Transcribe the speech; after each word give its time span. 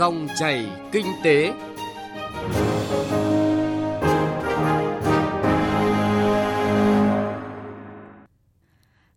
Dòng 0.00 0.28
chảy 0.38 0.66
kinh 0.92 1.06
tế. 1.24 1.52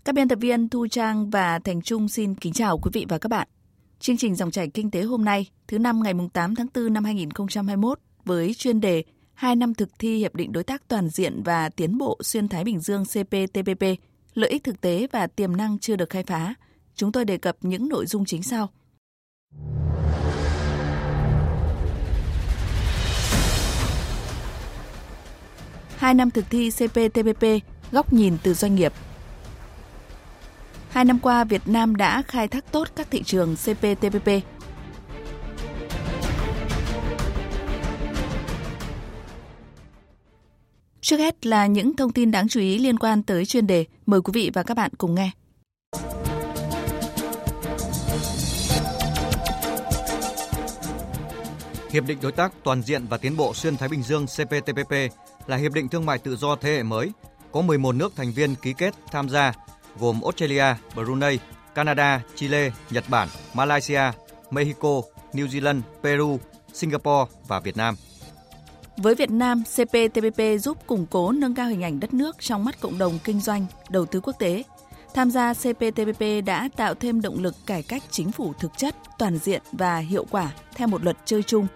Các 0.06 0.16
biên 0.16 0.28
tập 0.28 0.40
viên 0.42 0.70
Thu 0.70 0.88
Trang 0.88 1.30
và 1.30 1.60
Thành 1.60 1.82
Trung 1.82 2.08
xin 2.08 2.36
kính 2.36 2.54
chào 2.54 2.78
quý 2.78 2.90
vị 2.94 3.06
và 3.10 3.18
các 3.18 3.30
bạn. 3.30 3.48
Chương 4.00 4.18
trình 4.18 4.36
Dòng 4.36 4.52
chảy 4.52 4.68
kinh 4.68 4.92
tế 4.92 5.02
hôm 5.02 5.26
nay, 5.26 5.50
thứ 5.68 5.80
năm 5.80 6.04
ngày 6.04 6.14
8 6.34 6.56
tháng 6.56 6.68
4 6.76 6.94
năm 6.94 7.04
2021 7.04 8.00
với 8.26 8.54
chuyên 8.54 8.82
đề 8.82 9.04
2 9.34 9.56
năm 9.56 9.74
thực 9.74 9.90
thi 10.00 10.18
Hiệp 10.18 10.36
định 10.36 10.52
Đối 10.52 10.64
tác 10.64 10.88
Toàn 10.88 11.10
diện 11.10 11.44
và 11.44 11.70
Tiến 11.70 11.98
bộ 11.98 12.18
Xuyên 12.24 12.48
Thái 12.48 12.64
Bình 12.64 12.80
Dương 12.80 13.04
CPTPP, 13.06 13.84
lợi 14.34 14.50
ích 14.50 14.64
thực 14.64 14.82
tế 14.82 15.08
và 15.12 15.28
tiềm 15.28 15.56
năng 15.56 15.80
chưa 15.80 15.96
được 15.96 16.10
khai 16.10 16.24
phá. 16.24 16.54
Chúng 16.96 17.12
tôi 17.12 17.26
đề 17.26 17.38
cập 17.38 17.58
những 17.62 17.90
nội 17.90 18.06
dung 18.06 18.26
chính 18.26 18.44
sau. 18.44 18.70
Hai 26.04 26.14
năm 26.14 26.32
thực 26.32 26.46
thi 26.50 26.70
CPTPP, 26.70 27.46
góc 27.92 28.14
nhìn 28.14 28.38
từ 28.44 28.54
doanh 28.54 28.76
nghiệp. 28.76 28.94
Hai 30.90 31.06
năm 31.06 31.20
qua, 31.20 31.44
Việt 31.44 31.62
Nam 31.66 31.96
đã 31.96 32.22
khai 32.28 32.48
thác 32.48 32.72
tốt 32.72 32.88
các 32.96 33.08
thị 33.12 33.24
trường 33.24 33.56
CPTPP. 33.56 34.30
Trước 41.02 41.18
hết 41.18 41.46
là 41.46 41.66
những 41.66 41.96
thông 41.96 42.12
tin 42.12 42.32
đáng 42.32 42.48
chú 42.48 42.60
ý 42.60 42.78
liên 42.78 43.00
quan 43.00 43.24
tới 43.24 43.46
chuyên 43.46 43.68
đề. 43.68 43.86
Mời 44.06 44.22
quý 44.22 44.32
vị 44.34 44.52
và 44.54 44.64
các 44.64 44.78
bạn 44.78 44.92
cùng 44.98 45.16
nghe. 45.16 45.32
Hiệp 51.90 52.06
định 52.08 52.18
Đối 52.22 52.32
tác 52.32 52.54
Toàn 52.64 52.82
diện 52.82 53.06
và 53.10 53.18
Tiến 53.18 53.38
bộ 53.38 53.54
Xuyên 53.54 53.78
Thái 53.78 53.90
Bình 53.90 54.04
Dương 54.04 54.26
CPTPP 54.26 54.94
là 55.48 55.58
hiệp 55.58 55.72
định 55.74 55.90
thương 55.90 56.06
mại 56.06 56.18
tự 56.18 56.36
do 56.36 56.56
thế 56.56 56.76
hệ 56.76 56.84
mới, 56.84 57.12
có 57.52 57.62
11 57.62 57.96
nước 57.96 58.16
thành 58.16 58.32
viên 58.32 58.56
ký 58.56 58.74
kết 58.74 58.94
tham 59.12 59.30
gia, 59.30 59.54
gồm 60.00 60.22
Australia, 60.22 60.76
Brunei, 60.96 61.40
Canada, 61.76 62.22
Chile, 62.36 62.72
Nhật 62.90 63.04
Bản, 63.10 63.28
Malaysia, 63.54 64.02
Mexico, 64.52 65.02
New 65.34 65.48
Zealand, 65.48 65.82
Peru, 66.04 66.40
Singapore 66.74 67.32
và 67.48 67.60
Việt 67.60 67.78
Nam. 67.78 67.96
Với 68.98 69.16
Việt 69.16 69.32
Nam, 69.32 69.64
CPTPP 69.64 70.42
giúp 70.60 70.78
củng 70.88 71.06
cố 71.06 71.32
nâng 71.32 71.56
cao 71.56 71.68
hình 71.68 71.84
ảnh 71.84 72.00
đất 72.00 72.14
nước 72.14 72.36
trong 72.40 72.66
mắt 72.66 72.80
cộng 72.80 72.98
đồng 72.98 73.20
kinh 73.24 73.40
doanh, 73.40 73.66
đầu 73.90 74.06
tư 74.06 74.20
quốc 74.20 74.36
tế. 74.40 74.64
Tham 75.14 75.32
gia 75.32 75.54
CPTPP 75.54 76.22
đã 76.46 76.70
tạo 76.76 76.94
thêm 76.94 77.22
động 77.22 77.44
lực 77.44 77.56
cải 77.66 77.84
cách 77.84 78.04
chính 78.12 78.32
phủ 78.32 78.54
thực 78.60 78.72
chất, 78.78 78.96
toàn 79.20 79.38
diện 79.38 79.62
và 79.72 79.98
hiệu 79.98 80.26
quả 80.32 80.52
theo 80.76 80.88
một 80.88 81.04
luật 81.04 81.18
chơi 81.26 81.44
chung. 81.44 81.68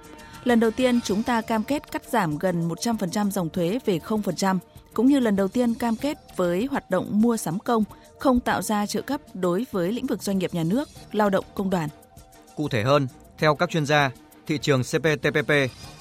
Lần 0.47 0.59
đầu 0.59 0.71
tiên 0.71 0.99
chúng 1.01 1.23
ta 1.23 1.41
cam 1.41 1.63
kết 1.63 1.91
cắt 1.91 2.01
giảm 2.09 2.37
gần 2.37 2.69
100% 2.69 3.29
dòng 3.29 3.49
thuế 3.49 3.79
về 3.85 3.99
0%, 3.99 4.57
cũng 4.93 5.07
như 5.07 5.19
lần 5.19 5.35
đầu 5.35 5.47
tiên 5.47 5.73
cam 5.73 5.95
kết 5.95 6.17
với 6.35 6.67
hoạt 6.71 6.89
động 6.89 7.21
mua 7.21 7.37
sắm 7.37 7.59
công, 7.59 7.83
không 8.19 8.39
tạo 8.39 8.61
ra 8.61 8.85
trợ 8.85 9.01
cấp 9.01 9.21
đối 9.33 9.65
với 9.71 9.91
lĩnh 9.91 10.05
vực 10.05 10.23
doanh 10.23 10.37
nghiệp 10.37 10.53
nhà 10.53 10.63
nước, 10.63 10.89
lao 11.11 11.29
động 11.29 11.45
công 11.55 11.69
đoàn. 11.69 11.89
Cụ 12.55 12.69
thể 12.69 12.83
hơn, 12.83 13.07
theo 13.37 13.55
các 13.55 13.69
chuyên 13.69 13.85
gia, 13.85 14.11
thị 14.45 14.57
trường 14.57 14.83
CPTPP 14.83 15.51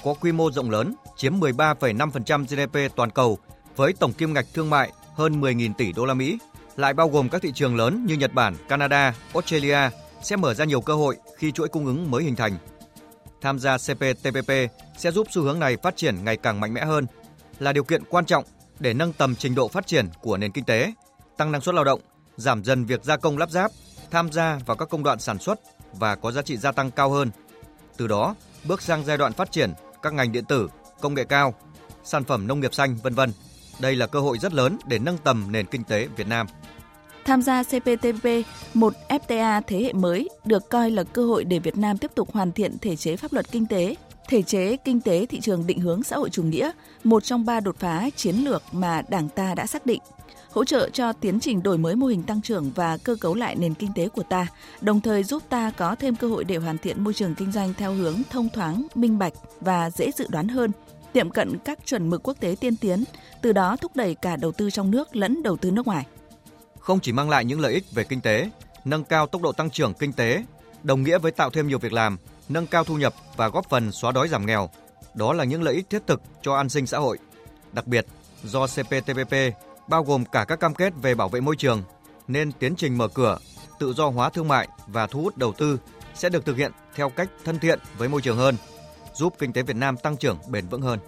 có 0.03 0.13
quy 0.13 0.31
mô 0.31 0.51
rộng 0.51 0.69
lớn, 0.69 0.93
chiếm 1.17 1.39
13,5% 1.39 2.45
GDP 2.45 2.95
toàn 2.95 3.11
cầu 3.11 3.37
với 3.75 3.93
tổng 3.93 4.13
kim 4.13 4.33
ngạch 4.33 4.45
thương 4.53 4.69
mại 4.69 4.91
hơn 5.15 5.41
10.000 5.41 5.73
tỷ 5.73 5.91
đô 5.91 6.05
la 6.05 6.13
Mỹ, 6.13 6.37
lại 6.75 6.93
bao 6.93 7.09
gồm 7.09 7.29
các 7.29 7.41
thị 7.41 7.51
trường 7.55 7.75
lớn 7.75 8.05
như 8.05 8.15
Nhật 8.15 8.33
Bản, 8.33 8.55
Canada, 8.69 9.13
Australia 9.33 9.89
sẽ 10.21 10.35
mở 10.35 10.53
ra 10.53 10.65
nhiều 10.65 10.81
cơ 10.81 10.93
hội 10.93 11.15
khi 11.37 11.51
chuỗi 11.51 11.67
cung 11.67 11.85
ứng 11.85 12.11
mới 12.11 12.23
hình 12.23 12.35
thành. 12.35 12.57
Tham 13.41 13.59
gia 13.59 13.77
CPTPP 13.77 14.51
sẽ 14.97 15.11
giúp 15.11 15.27
xu 15.31 15.41
hướng 15.41 15.59
này 15.59 15.77
phát 15.83 15.97
triển 15.97 16.23
ngày 16.23 16.37
càng 16.37 16.59
mạnh 16.59 16.73
mẽ 16.73 16.85
hơn, 16.85 17.05
là 17.59 17.73
điều 17.73 17.83
kiện 17.83 18.03
quan 18.09 18.25
trọng 18.25 18.43
để 18.79 18.93
nâng 18.93 19.13
tầm 19.13 19.35
trình 19.35 19.55
độ 19.55 19.67
phát 19.67 19.87
triển 19.87 20.09
của 20.21 20.37
nền 20.37 20.51
kinh 20.51 20.65
tế, 20.65 20.93
tăng 21.37 21.51
năng 21.51 21.61
suất 21.61 21.75
lao 21.75 21.83
động, 21.83 22.01
giảm 22.37 22.63
dần 22.63 22.85
việc 22.85 23.03
gia 23.03 23.17
công 23.17 23.37
lắp 23.37 23.49
ráp, 23.51 23.71
tham 24.11 24.31
gia 24.31 24.59
vào 24.65 24.77
các 24.77 24.89
công 24.89 25.03
đoạn 25.03 25.19
sản 25.19 25.39
xuất 25.39 25.59
và 25.93 26.15
có 26.15 26.31
giá 26.31 26.41
trị 26.41 26.57
gia 26.57 26.71
tăng 26.71 26.91
cao 26.91 27.09
hơn. 27.09 27.31
Từ 27.97 28.07
đó, 28.07 28.35
bước 28.63 28.81
sang 28.81 29.05
giai 29.05 29.17
đoạn 29.17 29.33
phát 29.33 29.51
triển 29.51 29.73
các 30.01 30.13
ngành 30.13 30.31
điện 30.31 30.45
tử, 30.45 30.69
công 31.01 31.13
nghệ 31.13 31.23
cao, 31.23 31.53
sản 32.03 32.23
phẩm 32.23 32.47
nông 32.47 32.59
nghiệp 32.59 32.73
xanh, 32.73 32.95
vân 32.95 33.15
vân. 33.15 33.33
Đây 33.79 33.95
là 33.95 34.07
cơ 34.07 34.19
hội 34.19 34.37
rất 34.37 34.53
lớn 34.53 34.77
để 34.87 34.99
nâng 34.99 35.17
tầm 35.17 35.51
nền 35.51 35.65
kinh 35.65 35.83
tế 35.83 36.07
Việt 36.07 36.27
Nam. 36.27 36.47
Tham 37.27 37.41
gia 37.41 37.63
CPTPP, 37.63 38.27
một 38.73 38.93
FTA 39.09 39.61
thế 39.67 39.83
hệ 39.83 39.93
mới 39.93 40.29
được 40.45 40.69
coi 40.69 40.91
là 40.91 41.03
cơ 41.03 41.25
hội 41.25 41.43
để 41.43 41.59
Việt 41.59 41.77
Nam 41.77 41.97
tiếp 41.97 42.11
tục 42.15 42.31
hoàn 42.33 42.51
thiện 42.51 42.77
thể 42.81 42.95
chế 42.95 43.17
pháp 43.17 43.33
luật 43.33 43.51
kinh 43.51 43.65
tế, 43.65 43.95
thể 44.29 44.41
chế 44.41 44.77
kinh 44.77 45.01
tế 45.01 45.25
thị 45.25 45.39
trường 45.39 45.67
định 45.67 45.79
hướng 45.79 46.03
xã 46.03 46.15
hội 46.15 46.29
chủ 46.29 46.43
nghĩa, 46.43 46.71
một 47.03 47.23
trong 47.23 47.45
ba 47.45 47.59
đột 47.59 47.75
phá 47.79 48.09
chiến 48.15 48.35
lược 48.35 48.63
mà 48.71 49.01
Đảng 49.09 49.29
ta 49.29 49.55
đã 49.55 49.67
xác 49.67 49.85
định 49.85 49.99
hỗ 50.51 50.63
trợ 50.65 50.89
cho 50.89 51.13
tiến 51.13 51.39
trình 51.39 51.63
đổi 51.63 51.77
mới 51.77 51.95
mô 51.95 52.07
hình 52.07 52.23
tăng 52.23 52.41
trưởng 52.41 52.71
và 52.75 52.97
cơ 52.97 53.15
cấu 53.15 53.35
lại 53.35 53.55
nền 53.55 53.73
kinh 53.73 53.93
tế 53.95 54.09
của 54.09 54.23
ta, 54.23 54.47
đồng 54.81 55.01
thời 55.01 55.23
giúp 55.23 55.43
ta 55.49 55.71
có 55.77 55.95
thêm 55.95 56.15
cơ 56.15 56.27
hội 56.27 56.43
để 56.43 56.57
hoàn 56.57 56.77
thiện 56.77 57.03
môi 57.03 57.13
trường 57.13 57.35
kinh 57.35 57.51
doanh 57.51 57.73
theo 57.73 57.93
hướng 57.93 58.21
thông 58.29 58.49
thoáng, 58.49 58.87
minh 58.95 59.17
bạch 59.17 59.33
và 59.61 59.89
dễ 59.89 60.11
dự 60.11 60.27
đoán 60.29 60.47
hơn, 60.47 60.71
tiệm 61.13 61.29
cận 61.29 61.57
các 61.65 61.79
chuẩn 61.85 62.09
mực 62.09 62.27
quốc 62.27 62.37
tế 62.39 62.55
tiên 62.59 62.75
tiến, 62.75 63.03
từ 63.41 63.53
đó 63.53 63.75
thúc 63.81 63.95
đẩy 63.95 64.15
cả 64.15 64.35
đầu 64.35 64.51
tư 64.51 64.69
trong 64.69 64.91
nước 64.91 65.15
lẫn 65.15 65.43
đầu 65.43 65.57
tư 65.57 65.71
nước 65.71 65.87
ngoài. 65.87 66.05
Không 66.87 66.99
chỉ 66.99 67.11
mang 67.11 67.29
lại 67.29 67.45
những 67.45 67.59
lợi 67.59 67.73
ích 67.73 67.83
về 67.91 68.03
kinh 68.03 68.21
tế, 68.21 68.49
nâng 68.85 69.03
cao 69.03 69.27
tốc 69.27 69.41
độ 69.41 69.51
tăng 69.51 69.69
trưởng 69.69 69.93
kinh 69.93 70.13
tế, 70.13 70.43
đồng 70.83 71.03
nghĩa 71.03 71.17
với 71.17 71.31
tạo 71.31 71.49
thêm 71.49 71.67
nhiều 71.67 71.79
việc 71.79 71.93
làm, 71.93 72.17
nâng 72.49 72.67
cao 72.67 72.83
thu 72.83 72.97
nhập 72.97 73.13
và 73.35 73.47
góp 73.47 73.69
phần 73.69 73.91
xóa 73.91 74.11
đói 74.11 74.27
giảm 74.27 74.45
nghèo. 74.45 74.69
Đó 75.13 75.33
là 75.33 75.43
những 75.43 75.63
lợi 75.63 75.73
ích 75.73 75.89
thiết 75.89 76.07
thực 76.07 76.21
cho 76.41 76.55
an 76.55 76.69
sinh 76.69 76.87
xã 76.87 76.97
hội. 76.97 77.17
Đặc 77.71 77.87
biệt, 77.87 78.05
do 78.43 78.67
CPTPP 78.67 79.33
bao 79.87 80.03
gồm 80.03 80.25
cả 80.25 80.45
các 80.47 80.59
cam 80.59 80.75
kết 80.75 80.93
về 81.01 81.15
bảo 81.15 81.29
vệ 81.29 81.41
môi 81.41 81.55
trường, 81.55 81.83
nên 82.27 82.51
tiến 82.51 82.75
trình 82.75 82.97
mở 82.97 83.07
cửa, 83.07 83.37
tự 83.79 83.93
do 83.93 84.09
hóa 84.09 84.29
thương 84.29 84.47
mại 84.47 84.67
và 84.87 85.07
thu 85.07 85.21
hút 85.21 85.37
đầu 85.37 85.53
tư 85.53 85.79
sẽ 86.15 86.29
được 86.29 86.45
thực 86.45 86.57
hiện 86.57 86.71
theo 86.95 87.09
cách 87.09 87.29
thân 87.43 87.59
thiện 87.59 87.79
với 87.97 88.09
môi 88.09 88.21
trường 88.21 88.37
hơn, 88.37 88.55
giúp 89.13 89.33
kinh 89.39 89.53
tế 89.53 89.61
Việt 89.61 89.75
Nam 89.75 89.97
tăng 89.97 90.17
trưởng 90.17 90.37
bền 90.47 90.67
vững 90.67 90.81
hơn. 90.81 90.99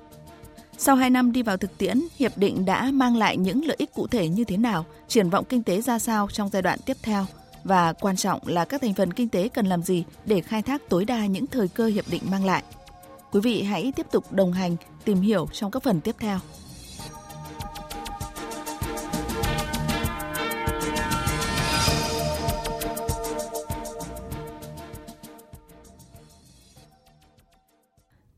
Sau 0.81 0.95
2 0.95 1.09
năm 1.09 1.31
đi 1.31 1.43
vào 1.43 1.57
thực 1.57 1.77
tiễn, 1.77 2.01
hiệp 2.19 2.37
định 2.37 2.65
đã 2.65 2.91
mang 2.93 3.15
lại 3.17 3.37
những 3.37 3.65
lợi 3.65 3.75
ích 3.79 3.93
cụ 3.93 4.07
thể 4.07 4.27
như 4.27 4.43
thế 4.43 4.57
nào, 4.57 4.85
triển 5.07 5.29
vọng 5.29 5.45
kinh 5.49 5.63
tế 5.63 5.81
ra 5.81 5.99
sao 5.99 6.27
trong 6.31 6.49
giai 6.49 6.61
đoạn 6.61 6.79
tiếp 6.85 6.97
theo 7.03 7.25
và 7.63 7.93
quan 7.93 8.15
trọng 8.15 8.41
là 8.45 8.65
các 8.65 8.81
thành 8.81 8.93
phần 8.93 9.13
kinh 9.13 9.29
tế 9.29 9.47
cần 9.47 9.65
làm 9.65 9.83
gì 9.83 10.03
để 10.25 10.41
khai 10.41 10.61
thác 10.61 10.81
tối 10.89 11.05
đa 11.05 11.25
những 11.25 11.47
thời 11.47 11.67
cơ 11.67 11.85
hiệp 11.85 12.05
định 12.11 12.21
mang 12.31 12.45
lại. 12.45 12.63
Quý 13.31 13.39
vị 13.43 13.61
hãy 13.61 13.93
tiếp 13.95 14.05
tục 14.11 14.31
đồng 14.31 14.53
hành 14.53 14.75
tìm 15.05 15.21
hiểu 15.21 15.47
trong 15.51 15.71
các 15.71 15.83
phần 15.83 16.01
tiếp 16.01 16.15
theo. 16.19 16.39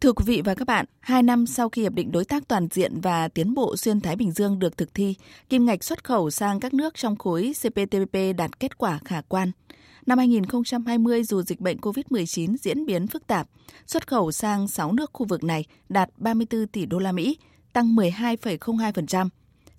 Thưa 0.02 0.14
quý 0.14 0.24
vị 0.28 0.42
và 0.46 0.56
các 0.56 0.68
bạn, 0.68 0.86
hai 1.00 1.24
năm 1.24 1.46
sau 1.46 1.70
khi 1.70 1.82
Hiệp 1.82 1.94
định 1.94 2.12
Đối 2.12 2.26
tác 2.26 2.48
Toàn 2.48 2.68
diện 2.72 3.02
và 3.02 3.28
Tiến 3.28 3.54
bộ 3.54 3.78
Xuyên 3.78 4.02
Thái 4.02 4.16
Bình 4.16 4.32
Dương 4.32 4.60
được 4.60 4.78
thực 4.78 4.94
thi, 4.94 5.16
kim 5.50 5.66
ngạch 5.66 5.84
xuất 5.84 6.04
khẩu 6.04 6.30
sang 6.30 6.60
các 6.60 6.74
nước 6.74 6.94
trong 6.96 7.16
khối 7.16 7.54
CPTPP 7.62 8.18
đạt 8.38 8.60
kết 8.60 8.78
quả 8.78 9.00
khả 9.06 9.22
quan. 9.22 9.52
Năm 10.06 10.18
2020, 10.18 11.24
dù 11.24 11.42
dịch 11.42 11.60
bệnh 11.60 11.78
COVID-19 11.78 12.56
diễn 12.58 12.86
biến 12.86 13.08
phức 13.08 13.28
tạp, 13.28 13.48
xuất 13.88 14.08
khẩu 14.08 14.32
sang 14.32 14.68
6 14.68 14.92
nước 14.92 15.10
khu 15.14 15.26
vực 15.26 15.44
này 15.44 15.66
đạt 15.90 16.10
34 16.18 16.68
tỷ 16.68 16.86
đô 16.86 17.00
la 17.00 17.12
Mỹ, 17.12 17.38
tăng 17.74 17.96
12,02%. 17.96 19.30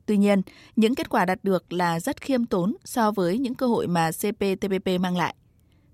Tuy 0.06 0.16
nhiên, 0.16 0.42
những 0.76 0.94
kết 0.94 1.08
quả 1.08 1.24
đạt 1.24 1.38
được 1.42 1.72
là 1.72 2.00
rất 2.00 2.20
khiêm 2.20 2.46
tốn 2.46 2.76
so 2.84 3.10
với 3.10 3.38
những 3.38 3.54
cơ 3.54 3.66
hội 3.66 3.86
mà 3.86 4.10
CPTPP 4.10 5.00
mang 5.00 5.16
lại. 5.16 5.34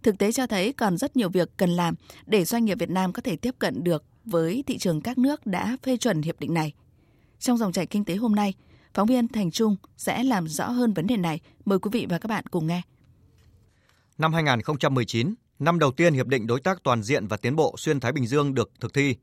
Thực 0.02 0.18
tế 0.18 0.32
cho 0.32 0.46
thấy 0.46 0.72
còn 0.72 0.96
rất 0.96 1.16
nhiều 1.16 1.28
việc 1.28 1.48
cần 1.56 1.70
làm 1.70 1.94
để 2.26 2.44
doanh 2.44 2.64
nghiệp 2.64 2.78
Việt 2.78 2.90
Nam 2.90 3.12
có 3.12 3.22
thể 3.22 3.36
tiếp 3.36 3.54
cận 3.58 3.84
được 3.84 4.04
với 4.28 4.64
thị 4.66 4.78
trường 4.78 5.00
các 5.00 5.18
nước 5.18 5.46
đã 5.46 5.76
phê 5.82 5.96
chuẩn 5.96 6.22
hiệp 6.22 6.40
định 6.40 6.54
này. 6.54 6.72
Trong 7.38 7.56
dòng 7.56 7.72
chảy 7.72 7.86
kinh 7.86 8.04
tế 8.04 8.16
hôm 8.16 8.34
nay, 8.34 8.54
phóng 8.94 9.08
viên 9.08 9.28
Thành 9.28 9.50
Trung 9.50 9.76
sẽ 9.96 10.24
làm 10.24 10.48
rõ 10.48 10.68
hơn 10.68 10.92
vấn 10.92 11.06
đề 11.06 11.16
này. 11.16 11.40
Mời 11.64 11.78
quý 11.78 11.88
vị 11.92 12.06
và 12.08 12.18
các 12.18 12.28
bạn 12.28 12.46
cùng 12.46 12.66
nghe. 12.66 12.82
Năm 14.18 14.32
2019, 14.32 15.34
năm 15.58 15.78
đầu 15.78 15.92
tiên 15.92 16.14
Hiệp 16.14 16.26
định 16.26 16.46
Đối 16.46 16.60
tác 16.60 16.82
Toàn 16.82 17.02
diện 17.02 17.26
và 17.26 17.36
Tiến 17.36 17.56
bộ 17.56 17.74
Xuyên 17.78 18.00
Thái 18.00 18.12
Bình 18.12 18.26
Dương 18.26 18.54
được 18.54 18.70
thực 18.80 18.94
thi, 18.94 19.16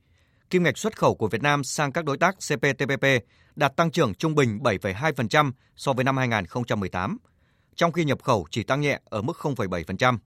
kim 0.50 0.64
ngạch 0.64 0.78
xuất 0.78 0.98
khẩu 0.98 1.16
của 1.16 1.28
Việt 1.28 1.42
Nam 1.42 1.64
sang 1.64 1.92
các 1.92 2.06
đối 2.06 2.18
tác 2.18 2.36
CPTPP 2.36 3.06
đạt 3.56 3.76
tăng 3.76 3.92
trưởng 3.92 4.16
trung 4.16 4.36
bình 4.36 4.60
7,2% 4.64 5.52
so 5.76 5.94
với 5.94 6.04
năm 6.04 6.18
2018, 6.18 7.18
trong 7.76 7.92
khi 7.92 8.06
nhập 8.06 8.24
khẩu 8.24 8.48
chỉ 8.52 8.64
tăng 8.64 8.82
nhẹ 8.82 9.00
ở 9.06 9.22
mức 9.22 9.38
0,7%. 9.38 10.18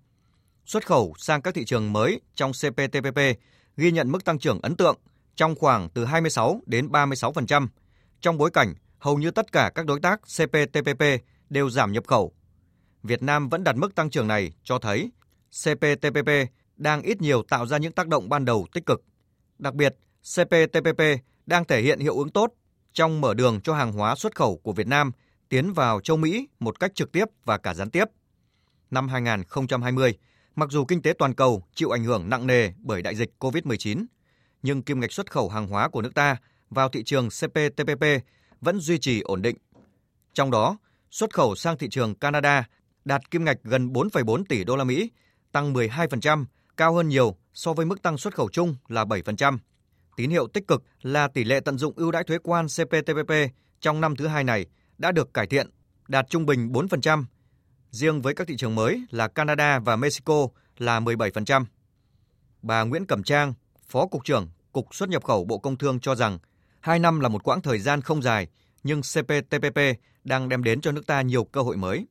Xuất 0.65 0.85
khẩu 0.85 1.13
sang 1.17 1.41
các 1.41 1.53
thị 1.53 1.65
trường 1.65 1.93
mới 1.93 2.21
trong 2.35 2.51
CPTPP 2.51 3.19
ghi 3.79 3.91
nhận 3.91 4.11
mức 4.11 4.25
tăng 4.25 4.39
trưởng 4.39 4.59
ấn 4.61 4.75
tượng 4.75 4.97
trong 5.35 5.55
khoảng 5.55 5.89
từ 5.89 6.05
26 6.05 6.61
đến 6.65 6.87
36%, 6.87 7.67
trong 8.21 8.37
bối 8.37 8.51
cảnh 8.51 8.73
hầu 8.99 9.17
như 9.17 9.31
tất 9.31 9.51
cả 9.51 9.71
các 9.75 9.85
đối 9.85 9.99
tác 9.99 10.21
CPTPP 10.21 11.03
đều 11.49 11.69
giảm 11.69 11.91
nhập 11.91 12.07
khẩu. 12.07 12.33
Việt 13.03 13.23
Nam 13.23 13.49
vẫn 13.49 13.63
đạt 13.63 13.75
mức 13.75 13.95
tăng 13.95 14.09
trưởng 14.09 14.27
này 14.27 14.53
cho 14.63 14.79
thấy 14.79 15.11
CPTPP 15.63 16.29
đang 16.77 17.01
ít 17.01 17.21
nhiều 17.21 17.43
tạo 17.49 17.65
ra 17.65 17.77
những 17.77 17.91
tác 17.91 18.07
động 18.07 18.29
ban 18.29 18.45
đầu 18.45 18.67
tích 18.73 18.85
cực. 18.85 19.03
Đặc 19.59 19.73
biệt, 19.73 19.95
CPTPP 20.35 21.01
đang 21.45 21.65
thể 21.65 21.81
hiện 21.81 21.99
hiệu 21.99 22.17
ứng 22.17 22.29
tốt 22.29 22.53
trong 22.93 23.21
mở 23.21 23.33
đường 23.33 23.61
cho 23.61 23.73
hàng 23.73 23.91
hóa 23.91 24.15
xuất 24.15 24.35
khẩu 24.35 24.57
của 24.57 24.73
Việt 24.73 24.87
Nam 24.87 25.11
tiến 25.49 25.73
vào 25.73 26.01
châu 26.01 26.17
Mỹ 26.17 26.47
một 26.59 26.79
cách 26.79 26.95
trực 26.95 27.11
tiếp 27.11 27.25
và 27.45 27.57
cả 27.57 27.73
gián 27.73 27.89
tiếp. 27.89 28.05
Năm 28.91 29.07
2020, 29.07 30.17
mặc 30.55 30.69
dù 30.71 30.85
kinh 30.85 31.01
tế 31.01 31.13
toàn 31.17 31.33
cầu 31.33 31.63
chịu 31.75 31.89
ảnh 31.89 32.03
hưởng 32.03 32.29
nặng 32.29 32.47
nề 32.47 32.71
bởi 32.77 33.01
đại 33.01 33.15
dịch 33.15 33.29
COVID-19, 33.39 34.05
nhưng 34.63 34.81
kim 34.81 34.99
ngạch 34.99 35.11
xuất 35.11 35.31
khẩu 35.31 35.49
hàng 35.49 35.67
hóa 35.67 35.89
của 35.89 36.01
nước 36.01 36.15
ta 36.15 36.37
vào 36.69 36.89
thị 36.89 37.03
trường 37.03 37.29
CPTPP 37.29 38.03
vẫn 38.61 38.79
duy 38.79 38.99
trì 38.99 39.21
ổn 39.21 39.41
định. 39.41 39.57
Trong 40.33 40.51
đó, 40.51 40.77
xuất 41.11 41.33
khẩu 41.33 41.55
sang 41.55 41.77
thị 41.77 41.87
trường 41.89 42.15
Canada 42.15 42.67
đạt 43.05 43.31
kim 43.31 43.43
ngạch 43.43 43.57
gần 43.63 43.93
4,4 43.93 44.43
tỷ 44.49 44.63
đô 44.63 44.75
la 44.75 44.83
Mỹ, 44.83 45.11
tăng 45.51 45.73
12%, 45.73 46.45
cao 46.77 46.93
hơn 46.93 47.09
nhiều 47.09 47.35
so 47.53 47.73
với 47.73 47.85
mức 47.85 48.01
tăng 48.01 48.17
xuất 48.17 48.35
khẩu 48.35 48.49
chung 48.49 48.75
là 48.87 49.05
7%. 49.05 49.57
Tín 50.15 50.29
hiệu 50.29 50.47
tích 50.47 50.67
cực 50.67 50.83
là 51.01 51.27
tỷ 51.27 51.43
lệ 51.43 51.59
tận 51.59 51.77
dụng 51.77 51.93
ưu 51.95 52.11
đãi 52.11 52.23
thuế 52.23 52.37
quan 52.43 52.67
CPTPP 52.67 53.31
trong 53.79 54.01
năm 54.01 54.15
thứ 54.15 54.27
hai 54.27 54.43
này 54.43 54.65
đã 54.97 55.11
được 55.11 55.33
cải 55.33 55.47
thiện, 55.47 55.69
đạt 56.07 56.25
trung 56.29 56.45
bình 56.45 56.71
4%. 56.71 57.23
Riêng 57.91 58.21
với 58.21 58.33
các 58.33 58.47
thị 58.47 58.57
trường 58.57 58.75
mới 58.75 59.03
là 59.09 59.27
Canada 59.27 59.79
và 59.79 59.95
Mexico 59.95 60.47
là 60.77 60.99
17%. 60.99 61.65
Bà 62.61 62.83
Nguyễn 62.83 63.05
Cẩm 63.05 63.23
Trang, 63.23 63.53
Phó 63.87 64.07
Cục 64.07 64.25
trưởng 64.25 64.49
Cục 64.71 64.95
xuất 64.95 65.09
nhập 65.09 65.23
khẩu 65.23 65.45
Bộ 65.45 65.57
Công 65.57 65.77
Thương 65.77 65.99
cho 65.99 66.15
rằng, 66.15 66.39
hai 66.79 66.99
năm 66.99 67.19
là 67.19 67.29
một 67.29 67.43
quãng 67.43 67.61
thời 67.61 67.79
gian 67.79 68.01
không 68.01 68.21
dài, 68.21 68.47
nhưng 68.83 69.01
CPTPP 69.01 69.79
đang 70.23 70.49
đem 70.49 70.63
đến 70.63 70.81
cho 70.81 70.91
nước 70.91 71.07
ta 71.07 71.21
nhiều 71.21 71.43
cơ 71.43 71.61
hội 71.61 71.77
mới 71.77 72.07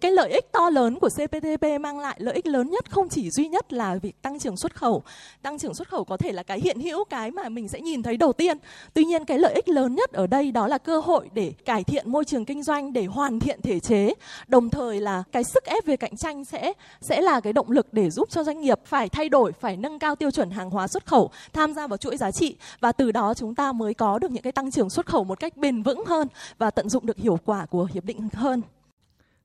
cái 0.00 0.10
lợi 0.10 0.30
ích 0.30 0.52
to 0.52 0.70
lớn 0.70 0.98
của 0.98 1.08
CPTPP 1.08 1.64
mang 1.80 1.98
lại 1.98 2.16
lợi 2.20 2.34
ích 2.34 2.46
lớn 2.46 2.70
nhất 2.70 2.90
không 2.90 3.08
chỉ 3.08 3.30
duy 3.30 3.48
nhất 3.48 3.72
là 3.72 3.96
việc 4.02 4.22
tăng 4.22 4.38
trưởng 4.38 4.56
xuất 4.56 4.74
khẩu. 4.74 5.02
Tăng 5.42 5.58
trưởng 5.58 5.74
xuất 5.74 5.88
khẩu 5.88 6.04
có 6.04 6.16
thể 6.16 6.32
là 6.32 6.42
cái 6.42 6.60
hiện 6.60 6.80
hữu 6.80 7.04
cái 7.04 7.30
mà 7.30 7.48
mình 7.48 7.68
sẽ 7.68 7.80
nhìn 7.80 8.02
thấy 8.02 8.16
đầu 8.16 8.32
tiên. 8.32 8.58
Tuy 8.94 9.04
nhiên 9.04 9.24
cái 9.24 9.38
lợi 9.38 9.54
ích 9.54 9.68
lớn 9.68 9.94
nhất 9.94 10.12
ở 10.12 10.26
đây 10.26 10.52
đó 10.52 10.66
là 10.66 10.78
cơ 10.78 11.00
hội 11.00 11.28
để 11.34 11.52
cải 11.64 11.84
thiện 11.84 12.12
môi 12.12 12.24
trường 12.24 12.44
kinh 12.44 12.62
doanh, 12.62 12.92
để 12.92 13.04
hoàn 13.04 13.40
thiện 13.40 13.62
thể 13.62 13.80
chế. 13.80 14.14
Đồng 14.48 14.70
thời 14.70 15.00
là 15.00 15.22
cái 15.32 15.44
sức 15.44 15.64
ép 15.64 15.86
về 15.86 15.96
cạnh 15.96 16.16
tranh 16.16 16.44
sẽ 16.44 16.72
sẽ 17.00 17.20
là 17.20 17.40
cái 17.40 17.52
động 17.52 17.70
lực 17.70 17.92
để 17.92 18.10
giúp 18.10 18.30
cho 18.30 18.44
doanh 18.44 18.60
nghiệp 18.60 18.80
phải 18.84 19.08
thay 19.08 19.28
đổi, 19.28 19.52
phải 19.60 19.76
nâng 19.76 19.98
cao 19.98 20.16
tiêu 20.16 20.30
chuẩn 20.30 20.50
hàng 20.50 20.70
hóa 20.70 20.88
xuất 20.88 21.06
khẩu, 21.06 21.30
tham 21.52 21.74
gia 21.74 21.86
vào 21.86 21.96
chuỗi 21.96 22.16
giá 22.16 22.30
trị 22.30 22.56
và 22.80 22.92
từ 22.92 23.12
đó 23.12 23.34
chúng 23.34 23.54
ta 23.54 23.72
mới 23.72 23.94
có 23.94 24.18
được 24.18 24.30
những 24.30 24.42
cái 24.42 24.52
tăng 24.52 24.70
trưởng 24.70 24.90
xuất 24.90 25.06
khẩu 25.06 25.24
một 25.24 25.40
cách 25.40 25.56
bền 25.56 25.82
vững 25.82 26.04
hơn 26.06 26.28
và 26.58 26.70
tận 26.70 26.88
dụng 26.88 27.06
được 27.06 27.18
hiệu 27.18 27.38
quả 27.44 27.66
của 27.66 27.88
hiệp 27.92 28.04
định 28.04 28.28
hơn. 28.34 28.62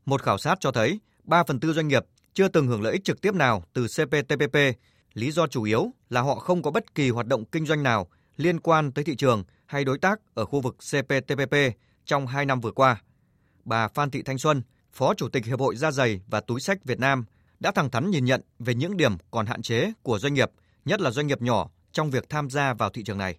Một 0.06 0.22
khảo 0.22 0.38
sát 0.38 0.58
cho 0.60 0.72
thấy 0.72 1.00
3 1.24 1.44
phần 1.44 1.60
tư 1.60 1.74
doanh 1.74 1.88
nghiệp 1.88 2.06
chưa 2.34 2.48
từng 2.48 2.68
hưởng 2.68 2.82
lợi 2.82 2.94
ích 2.94 3.04
trực 3.04 3.22
tiếp 3.22 3.36
nào 3.36 3.64
từ 3.74 3.88
CPTPP. 3.88 4.58
Lý 5.14 5.32
do 5.32 5.48
chủ 5.48 5.64
yếu 5.64 5.92
là 6.10 6.22
họ 6.22 6.36
không 6.36 6.62
có 6.62 6.72
bất 6.72 6.96
kỳ 6.96 7.10
hoạt 7.10 7.28
động 7.28 7.46
kinh 7.46 7.66
doanh 7.66 7.84
nào 7.84 8.08
liên 8.38 8.60
quan 8.60 8.92
tới 8.92 9.04
thị 9.04 9.16
trường 9.16 9.44
hay 9.66 9.84
đối 9.84 9.98
tác 9.98 10.20
ở 10.34 10.46
khu 10.46 10.62
vực 10.62 10.76
CPTPP 10.78 11.56
trong 12.06 12.28
2 12.28 12.46
năm 12.46 12.62
vừa 12.62 12.72
qua. 12.72 13.02
Bà 13.66 13.88
Phan 13.88 14.12
Thị 14.12 14.22
Thanh 14.22 14.38
Xuân, 14.38 14.62
Phó 14.94 15.14
Chủ 15.14 15.30
tịch 15.30 15.46
Hiệp 15.46 15.60
hội 15.60 15.76
Da 15.76 15.92
giày 15.92 16.22
và 16.28 16.40
Túi 16.40 16.60
sách 16.60 16.86
Việt 16.86 17.00
Nam 17.00 17.26
đã 17.60 17.72
thẳng 17.72 17.90
thắn 17.90 18.12
nhìn 18.12 18.26
nhận 18.26 18.42
về 18.60 18.76
những 18.76 18.98
điểm 18.98 19.18
còn 19.32 19.46
hạn 19.46 19.62
chế 19.62 19.94
của 20.04 20.20
doanh 20.20 20.34
nghiệp, 20.34 20.52
nhất 20.86 21.02
là 21.02 21.12
doanh 21.12 21.28
nghiệp 21.28 21.42
nhỏ 21.42 21.70
trong 21.92 22.12
việc 22.12 22.30
tham 22.30 22.50
gia 22.50 22.74
vào 22.74 22.90
thị 22.90 23.04
trường 23.04 23.18
này 23.18 23.38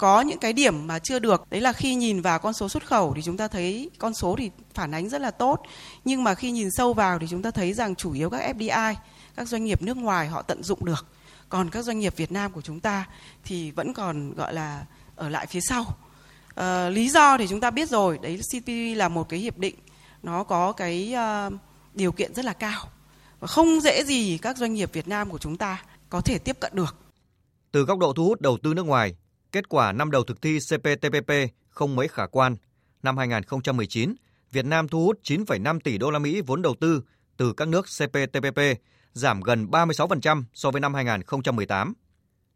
có 0.00 0.20
những 0.20 0.38
cái 0.38 0.52
điểm 0.52 0.86
mà 0.86 0.98
chưa 0.98 1.18
được. 1.18 1.50
Đấy 1.50 1.60
là 1.60 1.72
khi 1.72 1.94
nhìn 1.94 2.20
vào 2.20 2.38
con 2.38 2.52
số 2.52 2.68
xuất 2.68 2.86
khẩu 2.86 3.12
thì 3.14 3.22
chúng 3.22 3.36
ta 3.36 3.48
thấy 3.48 3.90
con 3.98 4.14
số 4.14 4.36
thì 4.38 4.50
phản 4.74 4.94
ánh 4.94 5.08
rất 5.08 5.20
là 5.20 5.30
tốt. 5.30 5.62
Nhưng 6.04 6.24
mà 6.24 6.34
khi 6.34 6.50
nhìn 6.50 6.68
sâu 6.70 6.94
vào 6.94 7.18
thì 7.18 7.26
chúng 7.30 7.42
ta 7.42 7.50
thấy 7.50 7.72
rằng 7.72 7.94
chủ 7.94 8.12
yếu 8.12 8.30
các 8.30 8.56
FDI 8.56 8.94
các 9.36 9.48
doanh 9.48 9.64
nghiệp 9.64 9.82
nước 9.82 9.96
ngoài 9.96 10.28
họ 10.28 10.42
tận 10.42 10.62
dụng 10.62 10.84
được. 10.84 11.06
Còn 11.48 11.70
các 11.70 11.82
doanh 11.82 11.98
nghiệp 11.98 12.16
Việt 12.16 12.32
Nam 12.32 12.52
của 12.52 12.60
chúng 12.60 12.80
ta 12.80 13.06
thì 13.44 13.70
vẫn 13.70 13.94
còn 13.94 14.34
gọi 14.34 14.54
là 14.54 14.84
ở 15.16 15.28
lại 15.28 15.46
phía 15.46 15.60
sau. 15.60 15.84
À, 16.54 16.88
lý 16.88 17.08
do 17.08 17.38
thì 17.38 17.46
chúng 17.48 17.60
ta 17.60 17.70
biết 17.70 17.88
rồi 17.88 18.18
đấy 18.22 18.38
CPTPP 18.38 18.96
là 18.96 19.08
một 19.08 19.28
cái 19.28 19.40
hiệp 19.40 19.58
định 19.58 19.74
nó 20.22 20.44
có 20.44 20.72
cái 20.72 21.14
uh, 21.48 21.52
điều 21.94 22.12
kiện 22.12 22.34
rất 22.34 22.44
là 22.44 22.52
cao. 22.52 22.88
Và 23.40 23.46
không 23.46 23.80
dễ 23.80 24.04
gì 24.04 24.38
các 24.42 24.56
doanh 24.56 24.74
nghiệp 24.74 24.92
Việt 24.92 25.08
Nam 25.08 25.30
của 25.30 25.38
chúng 25.38 25.56
ta 25.56 25.82
có 26.08 26.20
thể 26.20 26.38
tiếp 26.38 26.60
cận 26.60 26.72
được. 26.74 26.96
Từ 27.72 27.82
góc 27.82 27.98
độ 27.98 28.12
thu 28.12 28.24
hút 28.24 28.40
đầu 28.40 28.58
tư 28.62 28.74
nước 28.74 28.86
ngoài 28.86 29.14
Kết 29.52 29.68
quả 29.68 29.92
năm 29.92 30.10
đầu 30.10 30.24
thực 30.24 30.42
thi 30.42 30.58
CPTPP 30.58 31.32
không 31.68 31.96
mấy 31.96 32.08
khả 32.08 32.26
quan. 32.26 32.56
Năm 33.02 33.16
2019, 33.16 34.14
Việt 34.50 34.64
Nam 34.64 34.88
thu 34.88 35.04
hút 35.04 35.18
9,5 35.22 35.80
tỷ 35.80 35.98
đô 35.98 36.10
la 36.10 36.18
Mỹ 36.18 36.40
vốn 36.46 36.62
đầu 36.62 36.74
tư 36.80 37.02
từ 37.36 37.52
các 37.52 37.68
nước 37.68 37.86
CPTPP, 37.98 38.60
giảm 39.12 39.40
gần 39.40 39.66
36% 39.66 40.42
so 40.54 40.70
với 40.70 40.80
năm 40.80 40.94
2018. 40.94 41.94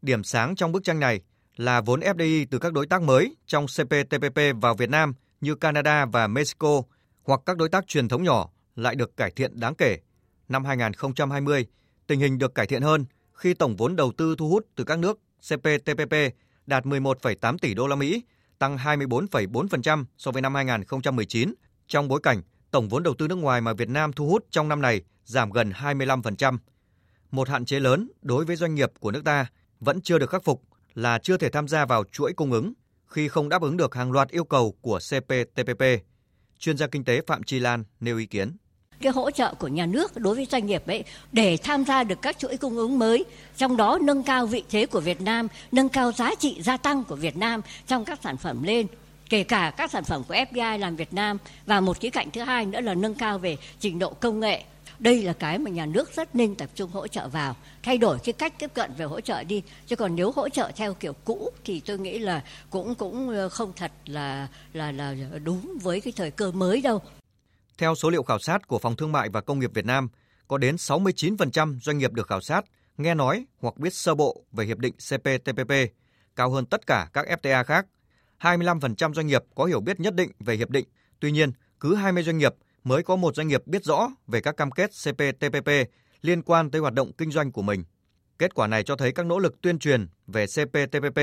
Điểm 0.03 0.25
sáng 0.25 0.57
trong 0.57 0.73
bức 0.73 0.85
tranh 0.85 1.01
này 1.01 1.21
là 1.57 1.81
vốn 1.81 2.01
FDI 2.01 2.47
từ 2.51 2.59
các 2.59 2.73
đối 2.73 2.87
tác 2.87 3.03
mới 3.03 3.37
trong 3.47 3.67
CPTPP 3.67 4.41
vào 4.61 4.75
Việt 4.75 4.91
Nam 4.91 5.15
như 5.41 5.55
Canada 5.55 6.07
và 6.07 6.27
Mexico 6.27 6.83
hoặc 7.23 7.41
các 7.47 7.57
đối 7.57 7.69
tác 7.69 7.87
truyền 7.87 8.09
thống 8.09 8.23
nhỏ 8.23 8.51
lại 8.77 8.95
được 8.95 9.17
cải 9.17 9.31
thiện 9.31 9.61
đáng 9.61 9.75
kể. 9.75 9.99
Năm 10.49 10.65
2020, 10.65 11.67
tình 12.07 12.21
hình 12.21 12.39
được 12.39 12.55
cải 12.55 12.67
thiện 12.67 12.83
hơn 12.83 13.05
khi 13.33 13.55
tổng 13.55 13.77
vốn 13.77 13.97
đầu 13.97 14.13
tư 14.17 14.35
thu 14.39 14.49
hút 14.49 14.67
từ 14.75 14.85
các 14.85 14.99
nước 14.99 15.21
CPTPP 15.49 16.15
đạt 16.67 16.85
11,8 16.85 17.59
tỷ 17.59 17.75
đô 17.75 17.87
la 17.87 17.97
Mỹ, 17.97 18.23
tăng 18.59 18.77
24,4% 18.77 20.05
so 20.19 20.31
với 20.31 20.43
năm 20.43 20.55
2019, 20.55 21.55
trong 21.87 22.09
bối 22.09 22.21
cảnh 22.23 22.43
tổng 22.71 22.89
vốn 22.89 23.03
đầu 23.03 23.15
tư 23.19 23.29
nước 23.29 23.35
ngoài 23.35 23.61
mà 23.61 23.73
Việt 23.73 23.89
Nam 23.89 24.13
thu 24.13 24.29
hút 24.29 24.47
trong 24.51 24.69
năm 24.69 24.83
này 24.83 25.03
giảm 25.25 25.51
gần 25.51 25.71
25%. 25.71 26.59
Một 27.31 27.49
hạn 27.49 27.65
chế 27.65 27.81
lớn 27.81 28.09
đối 28.23 28.45
với 28.45 28.57
doanh 28.57 28.75
nghiệp 28.75 28.93
của 29.01 29.11
nước 29.11 29.25
ta 29.25 29.47
vẫn 29.81 30.01
chưa 30.01 30.19
được 30.19 30.31
khắc 30.31 30.45
phục 30.45 30.63
là 30.95 31.19
chưa 31.19 31.37
thể 31.37 31.49
tham 31.49 31.69
gia 31.69 31.87
vào 31.87 32.05
chuỗi 32.13 32.33
cung 32.33 32.53
ứng 32.53 32.73
khi 33.07 33.29
không 33.29 33.49
đáp 33.49 33.63
ứng 33.63 33.77
được 33.77 33.95
hàng 33.95 34.13
loạt 34.13 34.29
yêu 34.29 34.45
cầu 34.45 34.75
của 34.81 34.99
CPTPP. 34.99 35.83
Chuyên 36.59 36.77
gia 36.77 36.87
kinh 36.87 37.05
tế 37.05 37.21
Phạm 37.27 37.43
Chi 37.43 37.59
Lan 37.59 37.85
nêu 38.01 38.19
ý 38.19 38.27
kiến 38.27 38.57
cái 39.05 39.13
hỗ 39.13 39.31
trợ 39.31 39.55
của 39.55 39.69
nhà 39.69 39.87
nước 39.87 40.17
đối 40.17 40.35
với 40.35 40.47
doanh 40.51 40.67
nghiệp 40.67 40.87
ấy 40.87 41.05
để 41.33 41.57
tham 41.57 41.85
gia 41.85 42.05
được 42.05 42.23
các 42.23 42.39
chuỗi 42.39 42.57
cung 42.57 42.77
ứng 42.77 42.99
mới, 42.99 43.25
trong 43.57 43.77
đó 43.77 43.99
nâng 44.03 44.23
cao 44.23 44.47
vị 44.47 44.65
thế 44.71 44.87
của 44.87 45.01
Việt 45.01 45.21
Nam, 45.21 45.49
nâng 45.73 45.89
cao 45.89 46.13
giá 46.13 46.35
trị 46.39 46.63
gia 46.63 46.77
tăng 46.77 47.05
của 47.05 47.17
Việt 47.17 47.37
Nam 47.37 47.61
trong 47.87 48.05
các 48.05 48.19
sản 48.23 48.37
phẩm 48.37 48.63
lên 48.63 48.87
kể 49.31 49.45
cả 49.45 49.73
các 49.77 49.91
sản 49.91 50.05
phẩm 50.05 50.23
của 50.29 50.35
FDI 50.35 50.79
làm 50.79 50.97
Việt 50.97 51.13
Nam 51.13 51.39
và 51.67 51.81
một 51.81 52.01
khía 52.01 52.11
cạnh 52.11 52.31
thứ 52.31 52.41
hai 52.41 52.67
nữa 52.67 52.81
là 52.81 52.95
nâng 52.95 53.15
cao 53.15 53.39
về 53.39 53.57
trình 53.81 53.99
độ 53.99 54.11
công 54.11 54.41
nghệ. 54.41 54.65
Đây 54.99 55.23
là 55.23 55.33
cái 55.33 55.59
mà 55.59 55.71
nhà 55.71 55.87
nước 55.87 56.17
rất 56.17 56.35
nên 56.35 56.55
tập 56.55 56.71
trung 56.75 56.91
hỗ 56.91 57.07
trợ 57.07 57.29
vào, 57.29 57.57
thay 57.83 57.99
đổi 57.99 58.19
cái 58.25 58.33
cách 58.33 58.59
tiếp 58.59 58.71
cận 58.75 58.91
về 58.97 59.05
hỗ 59.05 59.21
trợ 59.21 59.45
đi. 59.45 59.63
Chứ 59.87 59.97
còn 59.97 60.17
nếu 60.17 60.33
hỗ 60.33 60.49
trợ 60.49 60.71
theo 60.77 60.95
kiểu 60.95 61.13
cũ 61.25 61.51
thì 61.65 61.81
tôi 61.81 61.99
nghĩ 61.99 62.19
là 62.19 62.43
cũng 62.71 62.95
cũng 62.95 63.29
ờ, 63.29 63.49
không 63.49 63.73
thật 63.77 63.93
là 64.07 64.49
là 64.73 64.93
là 64.93 65.15
đúng 65.45 65.79
với 65.83 66.01
cái 66.01 66.13
thời 66.17 66.31
cơ 66.31 66.53
mới 66.53 66.81
đâu. 66.81 67.03
Theo 67.79 67.95
số 67.95 68.11
liệu 68.11 68.23
khảo 68.23 68.39
sát 68.39 68.69
của 68.69 68.79
Phòng 68.79 68.97
Thương 68.97 69.13
mại 69.13 69.29
và 69.29 69.41
Công 69.41 69.59
nghiệp 69.59 69.71
Việt 69.75 69.85
Nam, 69.85 70.09
có 70.49 70.59
đến 70.59 70.77
69% 70.77 71.81
doanh 71.81 71.99
nghiệp 71.99 72.13
được 72.13 72.27
khảo 72.27 72.41
sát 72.41 72.65
nghe 72.99 73.15
nói 73.15 73.47
hoặc 73.61 73.77
biết 73.77 73.95
sơ 73.95 74.15
bộ 74.15 74.45
về 74.53 74.65
hiệp 74.65 74.79
định 74.79 74.95
CPTPP, 74.95 75.73
cao 76.37 76.51
hơn 76.51 76.67
tất 76.67 76.87
cả 76.87 77.09
các 77.13 77.27
FTA 77.43 77.65
khác. 77.65 77.87
25% 78.41 79.15
doanh 79.15 79.27
nghiệp 79.27 79.43
có 79.55 79.65
hiểu 79.65 79.81
biết 79.81 80.01
nhất 80.01 80.15
định 80.15 80.31
về 80.41 80.57
hiệp 80.57 80.71
định. 80.71 80.87
Tuy 81.21 81.33
nhiên, 81.33 81.53
cứ 81.81 81.95
20 81.95 82.23
doanh 82.23 82.39
nghiệp 82.39 82.55
mới 82.85 83.03
có 83.03 83.17
một 83.17 83.37
doanh 83.37 83.49
nghiệp 83.49 83.67
biết 83.67 83.85
rõ 83.85 84.11
về 84.27 84.41
các 84.41 84.57
cam 84.57 84.71
kết 84.71 84.91
CPTPP 84.91 85.71
liên 86.23 86.43
quan 86.43 86.71
tới 86.71 86.81
hoạt 86.81 86.95
động 86.95 87.13
kinh 87.19 87.31
doanh 87.31 87.53
của 87.53 87.63
mình. 87.63 87.85
Kết 88.39 88.55
quả 88.55 88.67
này 88.67 88.83
cho 88.83 88.97
thấy 88.97 89.13
các 89.13 89.27
nỗ 89.27 89.39
lực 89.39 89.61
tuyên 89.63 89.79
truyền 89.79 90.09
về 90.27 90.47
CPTPP 90.47 91.21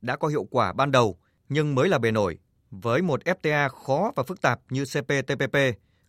đã 0.00 0.16
có 0.16 0.28
hiệu 0.28 0.44
quả 0.50 0.72
ban 0.72 0.90
đầu 0.90 1.18
nhưng 1.48 1.74
mới 1.74 1.88
là 1.88 1.98
bề 1.98 2.10
nổi. 2.10 2.38
Với 2.70 3.02
một 3.02 3.20
FTA 3.24 3.68
khó 3.68 4.12
và 4.16 4.22
phức 4.22 4.40
tạp 4.40 4.60
như 4.70 4.84
CPTPP, 4.84 5.56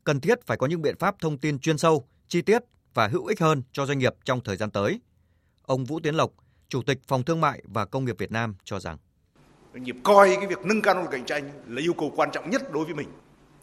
cần 0.03 0.19
thiết 0.19 0.45
phải 0.45 0.57
có 0.57 0.67
những 0.67 0.81
biện 0.81 0.97
pháp 0.97 1.15
thông 1.19 1.37
tin 1.37 1.59
chuyên 1.59 1.77
sâu, 1.77 2.07
chi 2.27 2.41
tiết 2.41 2.61
và 2.93 3.07
hữu 3.07 3.25
ích 3.25 3.39
hơn 3.39 3.63
cho 3.71 3.85
doanh 3.85 3.99
nghiệp 3.99 4.15
trong 4.23 4.41
thời 4.43 4.57
gian 4.57 4.71
tới. 4.71 4.99
Ông 5.65 5.85
Vũ 5.85 5.99
Tiến 5.99 6.15
Lộc, 6.15 6.31
Chủ 6.69 6.81
tịch 6.81 6.99
Phòng 7.07 7.23
Thương 7.23 7.41
mại 7.41 7.61
và 7.63 7.85
Công 7.85 8.05
nghiệp 8.05 8.15
Việt 8.17 8.31
Nam 8.31 8.55
cho 8.63 8.79
rằng 8.79 8.97
doanh 9.73 9.83
nghiệp 9.83 9.95
coi 10.03 10.35
cái 10.35 10.47
việc 10.47 10.65
nâng 10.65 10.81
cao 10.81 10.95
năng 10.95 11.03
lực 11.03 11.11
cạnh 11.11 11.25
tranh 11.25 11.49
là 11.67 11.81
yêu 11.81 11.93
cầu 11.93 12.13
quan 12.15 12.29
trọng 12.31 12.49
nhất 12.49 12.71
đối 12.71 12.85
với 12.85 12.93
mình. 12.93 13.07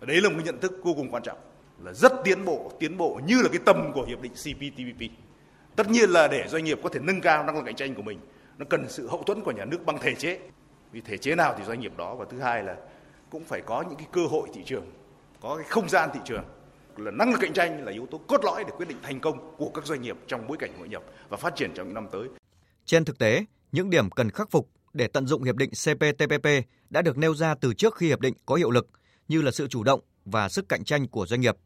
Đấy 0.01 0.21
là 0.21 0.29
một 0.31 0.41
nhận 0.45 0.61
thức 0.61 0.73
vô 0.85 0.95
cùng 0.95 1.11
quan 1.11 1.23
trọng, 1.23 1.39
là 1.83 1.93
rất 1.93 2.13
tiến 2.25 2.45
bộ, 2.45 2.73
tiến 2.81 2.97
bộ 2.97 3.21
như 3.27 3.43
là 3.43 3.49
cái 3.49 3.61
tầm 3.67 3.93
của 3.95 4.05
hiệp 4.05 4.21
định 4.21 4.33
CPTPP. 4.33 5.13
Tất 5.77 5.91
nhiên 5.91 6.11
là 6.11 6.29
để 6.29 6.49
doanh 6.49 6.65
nghiệp 6.65 6.81
có 6.83 6.89
thể 6.89 7.01
nâng 7.01 7.21
cao 7.21 7.45
năng 7.45 7.57
lực 7.57 7.63
cạnh 7.67 7.77
tranh 7.77 7.95
của 7.95 8.03
mình, 8.03 8.19
nó 8.59 8.65
cần 8.71 8.87
sự 8.89 9.09
hậu 9.09 9.23
thuẫn 9.23 9.41
của 9.41 9.53
nhà 9.53 9.65
nước 9.65 9.87
bằng 9.87 9.99
thể 10.01 10.15
chế. 10.15 10.39
Vì 10.93 11.01
thể 11.01 11.19
chế 11.19 11.35
nào 11.35 11.55
thì 11.59 11.65
doanh 11.65 11.81
nghiệp 11.81 11.93
đó 11.97 12.15
và 12.15 12.25
thứ 12.31 12.41
hai 12.41 12.63
là 12.63 12.77
cũng 13.31 13.45
phải 13.45 13.61
có 13.67 13.85
những 13.89 13.99
cái 13.99 14.07
cơ 14.13 14.27
hội 14.27 14.49
thị 14.55 14.63
trường 14.67 14.87
có 15.41 15.57
cái 15.57 15.67
không 15.69 15.89
gian 15.89 16.11
thị 16.15 16.21
trường 16.25 16.45
là 16.97 17.11
năng 17.11 17.31
lực 17.31 17.39
cạnh 17.41 17.53
tranh 17.53 17.85
là 17.85 17.93
yếu 17.93 18.07
tố 18.11 18.19
cốt 18.19 18.45
lõi 18.45 18.65
để 18.65 18.71
quyết 18.77 18.89
định 18.89 18.99
thành 19.03 19.21
công 19.21 19.55
của 19.59 19.71
các 19.75 19.87
doanh 19.87 20.03
nghiệp 20.03 20.17
trong 20.27 20.47
bối 20.47 20.57
cảnh 20.61 20.79
hội 20.79 20.89
nhập 20.89 21.03
và 21.29 21.37
phát 21.37 21.57
triển 21.57 21.71
trong 21.75 21.87
những 21.87 21.95
năm 21.95 22.09
tới. 22.13 22.29
Trên 22.85 23.05
thực 23.05 23.19
tế, 23.19 23.45
những 23.73 23.91
điểm 23.91 24.11
cần 24.11 24.31
khắc 24.31 24.51
phục 24.51 24.69
để 24.93 25.09
tận 25.09 25.27
dụng 25.27 25.43
hiệp 25.43 25.57
định 25.57 25.71
CPTPP 25.71 26.49
đã 26.91 27.03
được 27.03 27.19
nêu 27.19 27.35
ra 27.35 27.55
từ 27.55 27.75
trước 27.75 27.97
khi 27.97 28.07
hiệp 28.07 28.21
định 28.21 28.35
có 28.47 28.55
hiệu 28.55 28.71
lực, 28.71 28.89
như 29.29 29.43
là 29.43 29.51
sự 29.51 29.69
chủ 29.69 29.83
động 29.83 30.01
và 30.25 30.49
sức 30.49 30.69
cạnh 30.69 30.85
tranh 30.85 31.09
của 31.09 31.27
doanh 31.27 31.41
nghiệp. 31.41 31.57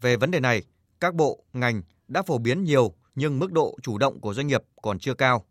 Về 0.00 0.16
vấn 0.16 0.30
đề 0.30 0.40
này, 0.40 0.62
các 1.00 1.14
bộ, 1.14 1.44
ngành 1.52 1.82
đã 2.08 2.22
phổ 2.22 2.38
biến 2.38 2.64
nhiều 2.64 2.94
nhưng 3.14 3.38
mức 3.38 3.52
độ 3.52 3.76
chủ 3.82 3.98
động 3.98 4.20
của 4.20 4.34
doanh 4.34 4.46
nghiệp 4.46 4.62
còn 4.82 4.98
chưa 4.98 5.14
cao. 5.14 5.44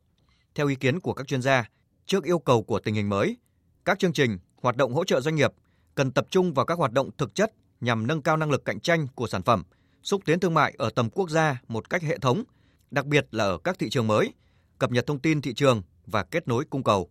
Theo 0.55 0.67
ý 0.67 0.75
kiến 0.75 1.00
của 1.00 1.13
các 1.13 1.27
chuyên 1.27 1.41
gia, 1.41 1.69
trước 2.05 2.24
yêu 2.24 2.39
cầu 2.39 2.63
của 2.63 2.79
tình 2.79 2.95
hình 2.95 3.09
mới, 3.09 3.38
các 3.86 4.00
chương 4.00 4.13
trình, 4.13 4.39
hoạt 4.62 4.75
động 4.75 4.93
hỗ 4.93 5.03
trợ 5.03 5.21
doanh 5.21 5.36
nghiệp 5.36 5.51
cần 5.95 6.12
tập 6.12 6.27
trung 6.29 6.53
vào 6.53 6.65
các 6.65 6.77
hoạt 6.77 6.91
động 6.91 7.09
thực 7.17 7.36
chất 7.36 7.53
nhằm 7.81 8.07
nâng 8.07 8.21
cao 8.21 8.38
năng 8.38 8.51
lực 8.51 8.65
cạnh 8.65 8.79
tranh 8.79 9.07
của 9.15 9.27
sản 9.27 9.43
phẩm, 9.43 9.63
xúc 10.03 10.21
tiến 10.25 10.39
thương 10.39 10.53
mại 10.53 10.75
ở 10.77 10.89
tầm 10.95 11.09
quốc 11.09 11.29
gia 11.29 11.62
một 11.67 11.89
cách 11.89 12.01
hệ 12.01 12.17
thống, 12.17 12.43
đặc 12.91 13.05
biệt 13.05 13.27
là 13.31 13.43
ở 13.43 13.57
các 13.57 13.79
thị 13.79 13.89
trường 13.89 14.07
mới, 14.07 14.33
cập 14.79 14.91
nhật 14.91 15.07
thông 15.07 15.19
tin 15.19 15.41
thị 15.41 15.53
trường 15.53 15.81
và 16.05 16.24
kết 16.24 16.48
nối 16.48 16.65
cung 16.65 16.83
cầu. 16.83 17.09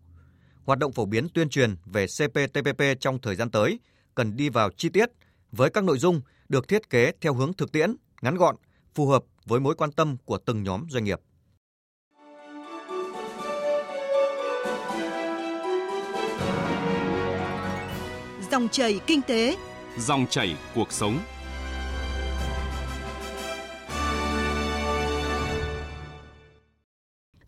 Hoạt 0.64 0.78
động 0.78 0.92
phổ 0.92 1.06
biến 1.06 1.28
tuyên 1.34 1.48
truyền 1.48 1.76
về 1.84 2.06
CPTPP 2.06 2.82
trong 3.00 3.20
thời 3.20 3.36
gian 3.36 3.50
tới 3.50 3.78
cần 4.14 4.36
đi 4.36 4.48
vào 4.48 4.70
chi 4.76 4.88
tiết 4.88 5.10
với 5.52 5.70
các 5.70 5.84
nội 5.84 5.98
dung 5.98 6.20
được 6.48 6.68
thiết 6.68 6.90
kế 6.90 7.12
theo 7.20 7.34
hướng 7.34 7.52
thực 7.52 7.72
tiễn, 7.72 7.96
ngắn 8.22 8.36
gọn, 8.36 8.56
phù 8.94 9.06
hợp 9.06 9.24
với 9.44 9.60
mối 9.60 9.74
quan 9.74 9.92
tâm 9.92 10.16
của 10.24 10.38
từng 10.38 10.62
nhóm 10.62 10.86
doanh 10.90 11.04
nghiệp. 11.04 11.20
Dòng 18.50 18.68
chảy 18.68 19.00
kinh 19.06 19.22
tế, 19.22 19.56
dòng 20.00 20.26
chảy 20.30 20.56
cuộc 20.74 20.92
sống. 20.92 21.18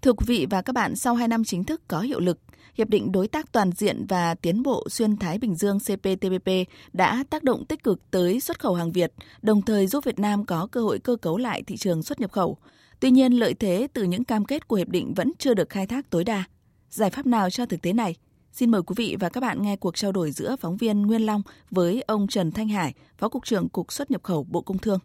Thưa 0.02 0.12
quý 0.12 0.25
vị 0.26 0.47
và 0.50 0.62
các 0.62 0.73
bạn, 0.73 0.97
sau 0.97 1.14
2 1.14 1.28
năm 1.28 1.45
chính 1.45 1.64
thức 1.64 1.83
có 1.88 2.00
hiệu 2.00 2.21
lực, 2.21 2.38
Hiệp 2.75 2.88
định 2.88 3.12
Đối 3.12 3.28
tác 3.28 3.52
Toàn 3.52 3.71
diện 3.73 4.07
và 4.09 4.35
Tiến 4.35 4.62
bộ 4.62 4.88
Xuyên 4.88 5.16
Thái 5.16 5.38
Bình 5.38 5.54
Dương 5.54 5.78
CPTPP 5.78 6.50
đã 6.92 7.25
tác 7.30 7.45
động 7.45 7.64
tích 7.64 7.83
cực 7.83 8.11
tới 8.11 8.40
xuất 8.40 8.61
khẩu 8.61 8.75
hàng 8.75 8.92
Việt, 8.92 9.12
đồng 9.42 9.62
thời 9.62 9.87
giúp 9.87 10.04
Việt 10.04 10.19
Nam 10.19 10.45
có 10.45 10.69
cơ 10.73 10.80
hội 10.80 10.99
cơ 10.99 11.16
cấu 11.16 11.37
lại 11.37 11.62
thị 11.62 11.76
trường 11.76 12.02
xuất 12.02 12.21
nhập 12.21 12.33
khẩu. 12.33 12.59
Tuy 13.00 13.11
nhiên, 13.11 13.33
lợi 13.33 13.54
thế 13.54 13.88
từ 13.92 14.02
những 14.02 14.25
cam 14.25 14.45
kết 14.45 14.69
của 14.69 14.76
hiệp 14.76 14.88
định 14.88 15.14
vẫn 15.14 15.33
chưa 15.38 15.54
được 15.54 15.69
khai 15.69 15.87
thác 15.87 16.11
tối 16.11 16.25
đa. 16.25 16.45
Giải 16.90 17.11
pháp 17.11 17.26
nào 17.26 17.50
cho 17.50 17.66
thực 17.66 17.83
tế 17.83 17.92
này? 17.92 18.14
Xin 18.52 18.71
mời 18.71 18.83
quý 18.83 18.95
vị 18.97 19.16
và 19.21 19.28
các 19.28 19.40
bạn 19.40 19.62
nghe 19.62 19.76
cuộc 19.76 19.97
trao 19.97 20.12
đổi 20.12 20.30
giữa 20.30 20.57
phóng 20.61 20.76
viên 20.76 21.02
Nguyên 21.02 21.26
Long 21.26 21.42
với 21.71 22.02
ông 22.07 22.26
Trần 22.26 22.52
Thanh 22.52 22.69
Hải, 22.69 22.95
Phó 23.19 23.28
Cục 23.28 23.45
trưởng 23.45 23.69
Cục 23.69 23.92
xuất 23.92 24.11
nhập 24.11 24.23
khẩu 24.23 24.47
Bộ 24.50 24.61
Công 24.61 24.78
Thương. 24.78 24.99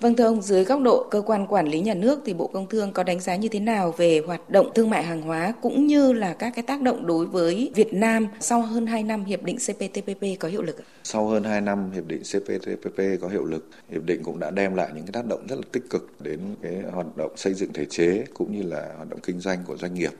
Vâng 0.00 0.16
thưa 0.16 0.24
ông, 0.24 0.42
dưới 0.42 0.64
góc 0.64 0.82
độ 0.82 1.08
cơ 1.10 1.22
quan 1.26 1.46
quản 1.46 1.68
lý 1.68 1.80
nhà 1.80 1.94
nước 1.94 2.20
thì 2.24 2.34
Bộ 2.34 2.46
Công 2.46 2.68
Thương 2.68 2.92
có 2.92 3.02
đánh 3.02 3.20
giá 3.20 3.36
như 3.36 3.48
thế 3.48 3.60
nào 3.60 3.94
về 3.96 4.22
hoạt 4.26 4.50
động 4.50 4.70
thương 4.74 4.90
mại 4.90 5.02
hàng 5.02 5.22
hóa 5.22 5.54
cũng 5.62 5.86
như 5.86 6.12
là 6.12 6.34
các 6.34 6.52
cái 6.54 6.62
tác 6.62 6.82
động 6.82 7.06
đối 7.06 7.26
với 7.26 7.72
Việt 7.74 7.94
Nam 7.94 8.26
sau 8.40 8.62
hơn 8.62 8.86
2 8.86 9.02
năm 9.02 9.24
hiệp 9.24 9.42
định 9.42 9.56
CPTPP 9.56 10.40
có 10.40 10.48
hiệu 10.48 10.62
lực? 10.62 10.76
Sau 11.04 11.26
hơn 11.26 11.44
2 11.44 11.60
năm 11.60 11.90
hiệp 11.90 12.06
định 12.06 12.22
CPTPP 12.22 12.98
có 13.20 13.28
hiệu 13.28 13.44
lực, 13.44 13.68
hiệp 13.90 14.04
định 14.04 14.22
cũng 14.22 14.38
đã 14.38 14.50
đem 14.50 14.74
lại 14.74 14.90
những 14.94 15.04
cái 15.04 15.12
tác 15.12 15.26
động 15.26 15.46
rất 15.48 15.56
là 15.56 15.62
tích 15.72 15.90
cực 15.90 16.20
đến 16.20 16.40
cái 16.62 16.82
hoạt 16.92 17.16
động 17.16 17.32
xây 17.36 17.54
dựng 17.54 17.72
thể 17.72 17.84
chế 17.84 18.24
cũng 18.34 18.52
như 18.52 18.62
là 18.62 18.92
hoạt 18.96 19.08
động 19.10 19.20
kinh 19.22 19.40
doanh 19.40 19.58
của 19.66 19.76
doanh 19.76 19.94
nghiệp. 19.94 20.10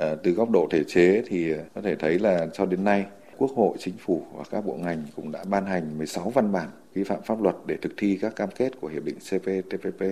Ờ, 0.00 0.16
từ 0.22 0.30
góc 0.30 0.50
độ 0.50 0.68
thể 0.70 0.84
chế 0.84 1.22
thì 1.26 1.52
ờ, 1.52 1.58
có 1.74 1.80
thể 1.80 1.96
thấy 1.96 2.18
là 2.18 2.46
cho 2.52 2.66
đến 2.66 2.84
nay 2.84 3.06
Quốc 3.38 3.50
hội, 3.56 3.76
Chính 3.78 3.94
phủ 3.98 4.22
và 4.34 4.44
các 4.50 4.66
bộ 4.66 4.74
ngành 4.74 5.02
cũng 5.16 5.32
đã 5.32 5.44
ban 5.44 5.66
hành 5.66 5.98
16 5.98 6.30
văn 6.30 6.52
bản 6.52 6.68
vi 6.94 7.04
phạm 7.04 7.22
pháp 7.22 7.42
luật 7.42 7.56
để 7.66 7.76
thực 7.82 7.92
thi 7.96 8.18
các 8.22 8.36
cam 8.36 8.48
kết 8.50 8.80
của 8.80 8.88
Hiệp 8.88 9.04
định 9.04 9.14
CPTPP. 9.14 10.04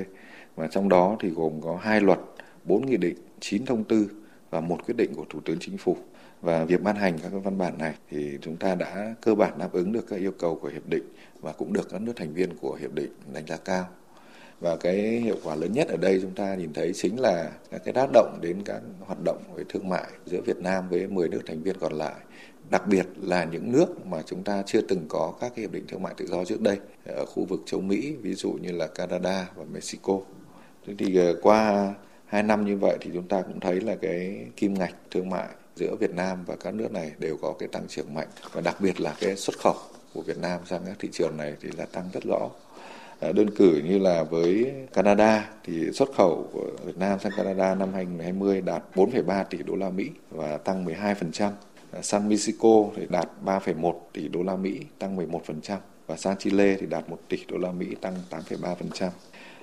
Và 0.56 0.66
trong 0.66 0.88
đó 0.88 1.16
thì 1.20 1.28
gồm 1.28 1.60
có 1.60 1.78
hai 1.82 2.00
luật, 2.00 2.18
4 2.64 2.86
nghị 2.86 2.96
định, 2.96 3.16
9 3.40 3.66
thông 3.66 3.84
tư 3.84 4.10
và 4.50 4.60
một 4.60 4.86
quyết 4.86 4.96
định 4.96 5.14
của 5.14 5.24
Thủ 5.28 5.40
tướng 5.44 5.58
Chính 5.60 5.78
phủ. 5.78 5.96
Và 6.42 6.64
việc 6.64 6.82
ban 6.82 6.96
hành 6.96 7.18
các 7.22 7.32
văn 7.44 7.58
bản 7.58 7.78
này 7.78 7.94
thì 8.10 8.38
chúng 8.42 8.56
ta 8.56 8.74
đã 8.74 9.14
cơ 9.20 9.34
bản 9.34 9.58
đáp 9.58 9.72
ứng 9.72 9.92
được 9.92 10.06
các 10.08 10.16
yêu 10.16 10.32
cầu 10.38 10.58
của 10.62 10.68
Hiệp 10.68 10.88
định 10.88 11.04
và 11.40 11.52
cũng 11.52 11.72
được 11.72 11.88
các 11.90 12.00
nước 12.00 12.12
thành 12.16 12.34
viên 12.34 12.56
của 12.60 12.74
Hiệp 12.74 12.94
định 12.94 13.10
đánh 13.34 13.46
giá 13.46 13.56
cao 13.56 13.88
và 14.60 14.76
cái 14.76 14.96
hiệu 14.96 15.36
quả 15.44 15.54
lớn 15.54 15.72
nhất 15.72 15.88
ở 15.88 15.96
đây 15.96 16.18
chúng 16.22 16.34
ta 16.34 16.54
nhìn 16.54 16.72
thấy 16.72 16.92
chính 16.94 17.20
là 17.20 17.50
các 17.70 17.82
cái 17.84 17.94
tác 17.94 18.08
động 18.12 18.38
đến 18.42 18.62
các 18.64 18.80
hoạt 19.00 19.18
động 19.24 19.42
về 19.54 19.64
thương 19.68 19.88
mại 19.88 20.06
giữa 20.26 20.40
Việt 20.46 20.56
Nam 20.56 20.88
với 20.88 21.06
10 21.06 21.28
nước 21.28 21.40
thành 21.46 21.62
viên 21.62 21.78
còn 21.78 21.92
lại 21.92 22.14
đặc 22.70 22.86
biệt 22.86 23.06
là 23.22 23.44
những 23.44 23.72
nước 23.72 24.06
mà 24.06 24.22
chúng 24.22 24.42
ta 24.42 24.62
chưa 24.66 24.80
từng 24.80 25.04
có 25.08 25.34
các 25.40 25.52
cái 25.56 25.60
hiệp 25.60 25.72
định 25.72 25.84
thương 25.88 26.02
mại 26.02 26.14
tự 26.16 26.26
do 26.26 26.44
trước 26.44 26.60
đây, 26.60 26.78
ở 27.06 27.26
khu 27.26 27.44
vực 27.44 27.60
châu 27.66 27.80
Mỹ, 27.80 28.16
ví 28.22 28.34
dụ 28.34 28.52
như 28.52 28.72
là 28.72 28.86
Canada 28.86 29.50
và 29.54 29.64
Mexico. 29.72 30.18
Thế 30.86 30.94
thì 30.98 31.16
ờ, 31.16 31.34
qua 31.42 31.94
hai 32.26 32.42
năm 32.42 32.64
như 32.64 32.76
vậy 32.76 32.98
thì 33.00 33.10
chúng 33.14 33.28
ta 33.28 33.42
cũng 33.42 33.60
thấy 33.60 33.80
là 33.80 33.96
cái 33.96 34.46
kim 34.56 34.74
ngạch 34.74 34.94
thương 35.10 35.30
mại 35.30 35.48
giữa 35.76 35.96
Việt 36.00 36.10
Nam 36.10 36.44
và 36.46 36.56
các 36.56 36.74
nước 36.74 36.92
này 36.92 37.12
đều 37.18 37.36
có 37.42 37.54
cái 37.58 37.68
tăng 37.68 37.88
trưởng 37.88 38.14
mạnh 38.14 38.28
và 38.52 38.60
đặc 38.60 38.76
biệt 38.80 39.00
là 39.00 39.14
cái 39.20 39.36
xuất 39.36 39.58
khẩu 39.58 39.76
của 40.14 40.22
Việt 40.22 40.38
Nam 40.38 40.60
sang 40.66 40.82
các 40.86 40.96
thị 40.98 41.08
trường 41.12 41.36
này 41.36 41.54
thì 41.60 41.68
là 41.76 41.86
tăng 41.92 42.04
rất 42.12 42.24
rõ. 42.24 42.48
Ờ, 43.20 43.32
đơn 43.32 43.50
cử 43.50 43.82
như 43.84 43.98
là 43.98 44.22
với 44.22 44.72
Canada 44.92 45.50
thì 45.64 45.92
xuất 45.92 46.08
khẩu 46.14 46.48
của 46.52 46.66
Việt 46.84 46.98
Nam 46.98 47.18
sang 47.18 47.32
Canada 47.36 47.74
năm 47.74 47.88
2020 47.94 48.60
đạt 48.60 48.82
4,3 48.94 49.44
tỷ 49.44 49.58
đô 49.62 49.76
la 49.76 49.90
Mỹ 49.90 50.10
và 50.30 50.56
tăng 50.56 50.84
12%. 50.84 51.52
Ờ, 51.92 52.02
sang 52.02 52.28
Mexico 52.28 52.84
thì 52.96 53.06
đạt 53.08 53.28
3,1 53.44 54.08
tỷ 54.12 54.28
đô 54.28 54.42
la 54.42 54.56
Mỹ, 54.56 54.80
tăng 54.98 55.16
11% 55.16 55.78
và 56.06 56.16
sang 56.16 56.36
Chile 56.36 56.76
thì 56.80 56.86
đạt 56.86 57.10
1 57.10 57.18
tỷ 57.28 57.38
đô 57.48 57.58
la 57.58 57.72
Mỹ, 57.72 57.86
tăng 58.00 58.14
8,3%. 58.30 59.10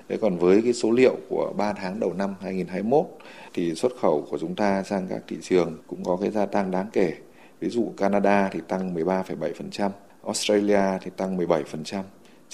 Thế 0.08 0.16
còn 0.16 0.38
với 0.38 0.62
cái 0.62 0.72
số 0.72 0.90
liệu 0.90 1.16
của 1.28 1.52
3 1.56 1.72
tháng 1.72 2.00
đầu 2.00 2.12
năm 2.12 2.34
2021 2.40 3.06
thì 3.54 3.74
xuất 3.74 3.92
khẩu 4.00 4.26
của 4.30 4.38
chúng 4.38 4.54
ta 4.54 4.82
sang 4.82 5.06
các 5.08 5.22
thị 5.28 5.36
trường 5.42 5.78
cũng 5.86 6.04
có 6.04 6.18
cái 6.20 6.30
gia 6.30 6.46
tăng 6.46 6.70
đáng 6.70 6.86
kể. 6.92 7.12
Ví 7.60 7.68
dụ 7.68 7.92
Canada 7.96 8.48
thì 8.52 8.60
tăng 8.68 8.94
13,7%, 8.94 9.90
Australia 10.24 10.98
thì 11.02 11.10
tăng 11.16 11.36
17%, 11.36 12.02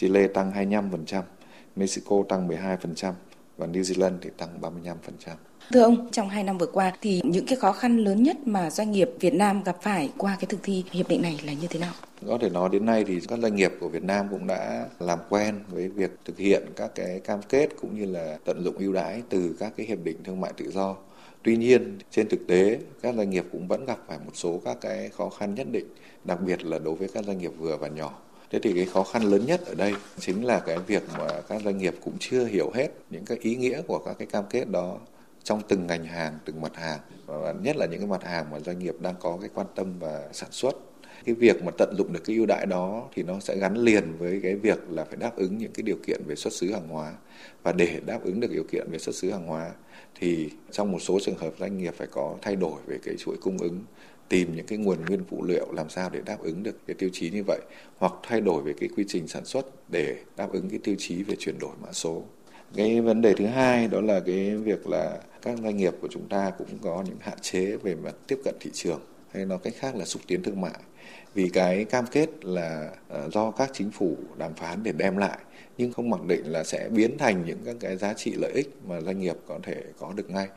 Chile 0.03 0.29
tăng 0.29 0.53
25%, 0.53 1.23
Mexico 1.77 2.17
tăng 2.29 2.49
12% 2.49 3.13
và 3.57 3.67
New 3.67 3.83
Zealand 3.83 4.19
thì 4.21 4.31
tăng 4.37 4.49
35%. 4.61 4.95
Thưa 5.73 5.83
ông, 5.83 6.09
trong 6.13 6.29
2 6.29 6.45
năm 6.45 6.59
vừa 6.59 6.67
qua 6.67 6.93
thì 7.01 7.21
những 7.25 7.47
cái 7.47 7.57
khó 7.57 7.73
khăn 7.73 7.97
lớn 7.97 8.23
nhất 8.23 8.37
mà 8.47 8.71
doanh 8.71 8.93
nghiệp 8.93 9.11
Việt 9.21 9.35
Nam 9.35 9.63
gặp 9.63 9.77
phải 9.83 10.11
qua 10.19 10.37
cái 10.41 10.47
thực 10.49 10.63
thi 10.63 10.85
hiệp 10.91 11.09
định 11.09 11.23
này 11.23 11.41
là 11.45 11.53
như 11.53 11.67
thế 11.71 11.81
nào? 11.81 11.93
Có 12.27 12.39
thể 12.41 12.49
nói 12.49 12.69
đến 12.73 12.87
nay 12.87 13.05
thì 13.05 13.21
các 13.29 13.39
doanh 13.39 13.57
nghiệp 13.57 13.73
của 13.81 13.89
Việt 13.89 14.03
Nam 14.03 14.27
cũng 14.31 14.47
đã 14.47 14.87
làm 14.99 15.19
quen 15.29 15.61
với 15.69 15.89
việc 15.89 16.11
thực 16.25 16.39
hiện 16.39 16.63
các 16.77 16.91
cái 16.95 17.21
cam 17.21 17.43
kết 17.49 17.69
cũng 17.81 17.95
như 17.95 18.05
là 18.05 18.39
tận 18.45 18.65
dụng 18.65 18.77
ưu 18.79 18.93
đãi 18.93 19.23
từ 19.29 19.57
các 19.59 19.73
cái 19.77 19.87
hiệp 19.87 20.05
định 20.05 20.17
thương 20.25 20.41
mại 20.41 20.53
tự 20.57 20.71
do. 20.71 20.97
Tuy 21.43 21.57
nhiên, 21.57 21.99
trên 22.11 22.29
thực 22.29 22.47
tế, 22.47 22.79
các 23.03 23.15
doanh 23.15 23.31
nghiệp 23.31 23.45
cũng 23.53 23.69
vẫn 23.69 23.85
gặp 23.85 23.99
phải 24.09 24.19
một 24.19 24.33
số 24.35 24.61
các 24.65 24.77
cái 24.81 25.09
khó 25.09 25.29
khăn 25.29 25.55
nhất 25.55 25.67
định, 25.71 25.87
đặc 26.25 26.41
biệt 26.41 26.65
là 26.65 26.79
đối 26.79 26.95
với 26.95 27.09
các 27.15 27.25
doanh 27.25 27.39
nghiệp 27.39 27.53
vừa 27.59 27.77
và 27.77 27.89
nhỏ. 27.89 28.19
Thế 28.53 28.59
thì 28.63 28.73
cái 28.73 28.87
khó 28.87 29.03
khăn 29.03 29.23
lớn 29.23 29.47
nhất 29.47 29.61
ở 29.67 29.75
đây 29.75 29.95
chính 30.19 30.45
là 30.45 30.61
cái 30.61 30.79
việc 30.79 31.03
mà 31.19 31.41
các 31.49 31.63
doanh 31.65 31.79
nghiệp 31.79 31.95
cũng 32.05 32.15
chưa 32.21 32.45
hiểu 32.45 32.71
hết 32.75 32.89
những 33.11 33.25
cái 33.25 33.39
ý 33.41 33.57
nghĩa 33.57 33.83
của 33.87 33.99
các 33.99 34.17
cái 34.19 34.27
cam 34.27 34.45
kết 34.51 34.65
đó 34.71 34.99
trong 35.45 35.63
từng 35.69 35.87
ngành 35.87 36.05
hàng, 36.05 36.39
từng 36.45 36.61
mặt 36.61 36.77
hàng. 36.77 37.01
Và 37.27 37.55
nhất 37.63 37.77
là 37.77 37.87
những 37.87 38.01
cái 38.01 38.09
mặt 38.09 38.25
hàng 38.25 38.51
mà 38.51 38.61
doanh 38.61 38.79
nghiệp 38.79 38.95
đang 39.01 39.15
có 39.21 39.39
cái 39.41 39.51
quan 39.55 39.67
tâm 39.75 39.99
và 39.99 40.29
sản 40.33 40.49
xuất. 40.53 40.77
Cái 41.25 41.35
việc 41.35 41.65
mà 41.65 41.73
tận 41.79 41.95
dụng 41.99 42.13
được 42.13 42.21
cái 42.25 42.37
ưu 42.37 42.47
đãi 42.47 42.67
đó 42.67 43.09
thì 43.15 43.23
nó 43.23 43.41
sẽ 43.41 43.57
gắn 43.57 43.77
liền 43.77 44.17
với 44.19 44.41
cái 44.43 44.55
việc 44.55 44.79
là 44.91 45.05
phải 45.05 45.17
đáp 45.17 45.37
ứng 45.37 45.59
những 45.59 45.73
cái 45.73 45.83
điều 45.83 45.97
kiện 46.07 46.23
về 46.27 46.35
xuất 46.35 46.53
xứ 46.53 46.73
hàng 46.73 46.89
hóa. 46.89 47.13
Và 47.63 47.73
để 47.73 48.01
đáp 48.07 48.21
ứng 48.25 48.41
được 48.41 48.51
điều 48.53 48.65
kiện 48.73 48.91
về 48.91 48.99
xuất 48.99 49.15
xứ 49.15 49.31
hàng 49.31 49.47
hóa 49.47 49.71
thì 50.15 50.51
trong 50.71 50.93
một 50.93 50.99
số 50.99 51.19
trường 51.23 51.39
hợp 51.39 51.55
doanh 51.61 51.79
nghiệp 51.79 51.95
phải 51.97 52.07
có 52.11 52.37
thay 52.43 52.57
đổi 52.57 52.81
về 52.87 52.99
cái 53.05 53.15
chuỗi 53.19 53.37
cung 53.41 53.59
ứng 53.59 53.81
tìm 54.33 54.57
những 54.57 54.67
cái 54.67 54.79
nguồn 54.79 55.05
nguyên 55.07 55.25
phụ 55.31 55.45
liệu 55.45 55.73
làm 55.73 55.89
sao 55.89 56.11
để 56.11 56.21
đáp 56.27 56.37
ứng 56.43 56.63
được 56.63 56.87
cái 56.87 56.95
tiêu 56.95 57.11
chí 57.13 57.31
như 57.31 57.43
vậy, 57.47 57.61
hoặc 57.97 58.13
thay 58.23 58.41
đổi 58.41 58.63
về 58.63 58.73
cái 58.81 58.89
quy 58.97 59.05
trình 59.09 59.29
sản 59.29 59.45
xuất 59.45 59.67
để 59.91 60.17
đáp 60.37 60.53
ứng 60.53 60.71
cái 60.71 60.79
tiêu 60.85 60.95
chí 60.99 61.23
về 61.23 61.37
chuyển 61.39 61.59
đổi 61.59 61.71
mã 61.83 61.93
số. 61.93 62.23
Cái 62.77 63.01
vấn 63.01 63.21
đề 63.21 63.35
thứ 63.35 63.47
hai 63.47 63.89
đó 63.89 64.01
là 64.01 64.21
cái 64.21 64.57
việc 64.57 64.87
là 64.87 65.19
các 65.43 65.59
doanh 65.63 65.77
nghiệp 65.77 65.95
của 66.01 66.09
chúng 66.11 66.29
ta 66.29 66.51
cũng 66.59 66.79
có 66.83 67.05
những 67.07 67.17
hạn 67.21 67.39
chế 67.41 67.77
về 67.77 67.95
mặt 67.95 68.15
tiếp 68.27 68.39
cận 68.45 68.55
thị 68.61 68.71
trường, 68.75 69.01
hay 69.33 69.45
nói 69.45 69.59
cách 69.63 69.75
khác 69.77 69.97
là 69.97 70.05
xúc 70.05 70.23
tiến 70.27 70.43
thương 70.43 70.61
mại. 70.61 70.79
Vì 71.35 71.49
cái 71.49 71.85
cam 71.85 72.07
kết 72.07 72.45
là 72.45 72.91
ờ, 73.09 73.31
do 73.33 73.51
các 73.51 73.71
chính 73.73 73.91
phủ 73.91 74.17
đàm 74.39 74.55
phán 74.55 74.83
để 74.83 74.93
đem 74.93 75.17
lại, 75.17 75.39
nhưng 75.79 75.93
không 75.93 76.11
mặc 76.11 76.25
định 76.27 76.43
là 76.45 76.65
sẽ 76.65 76.89
biến 76.89 77.19
thành 77.19 77.45
những 77.47 77.59
các 77.65 77.77
cái 77.81 77.97
giá 77.97 78.15
trị 78.15 78.35
lợi 78.37 78.53
ích 78.53 78.71
mà 78.87 79.01
doanh 79.01 79.21
nghiệp 79.21 79.37
có 79.47 79.59
thể 79.63 79.83
có 79.99 80.13
được 80.17 80.31
ngay 80.31 80.49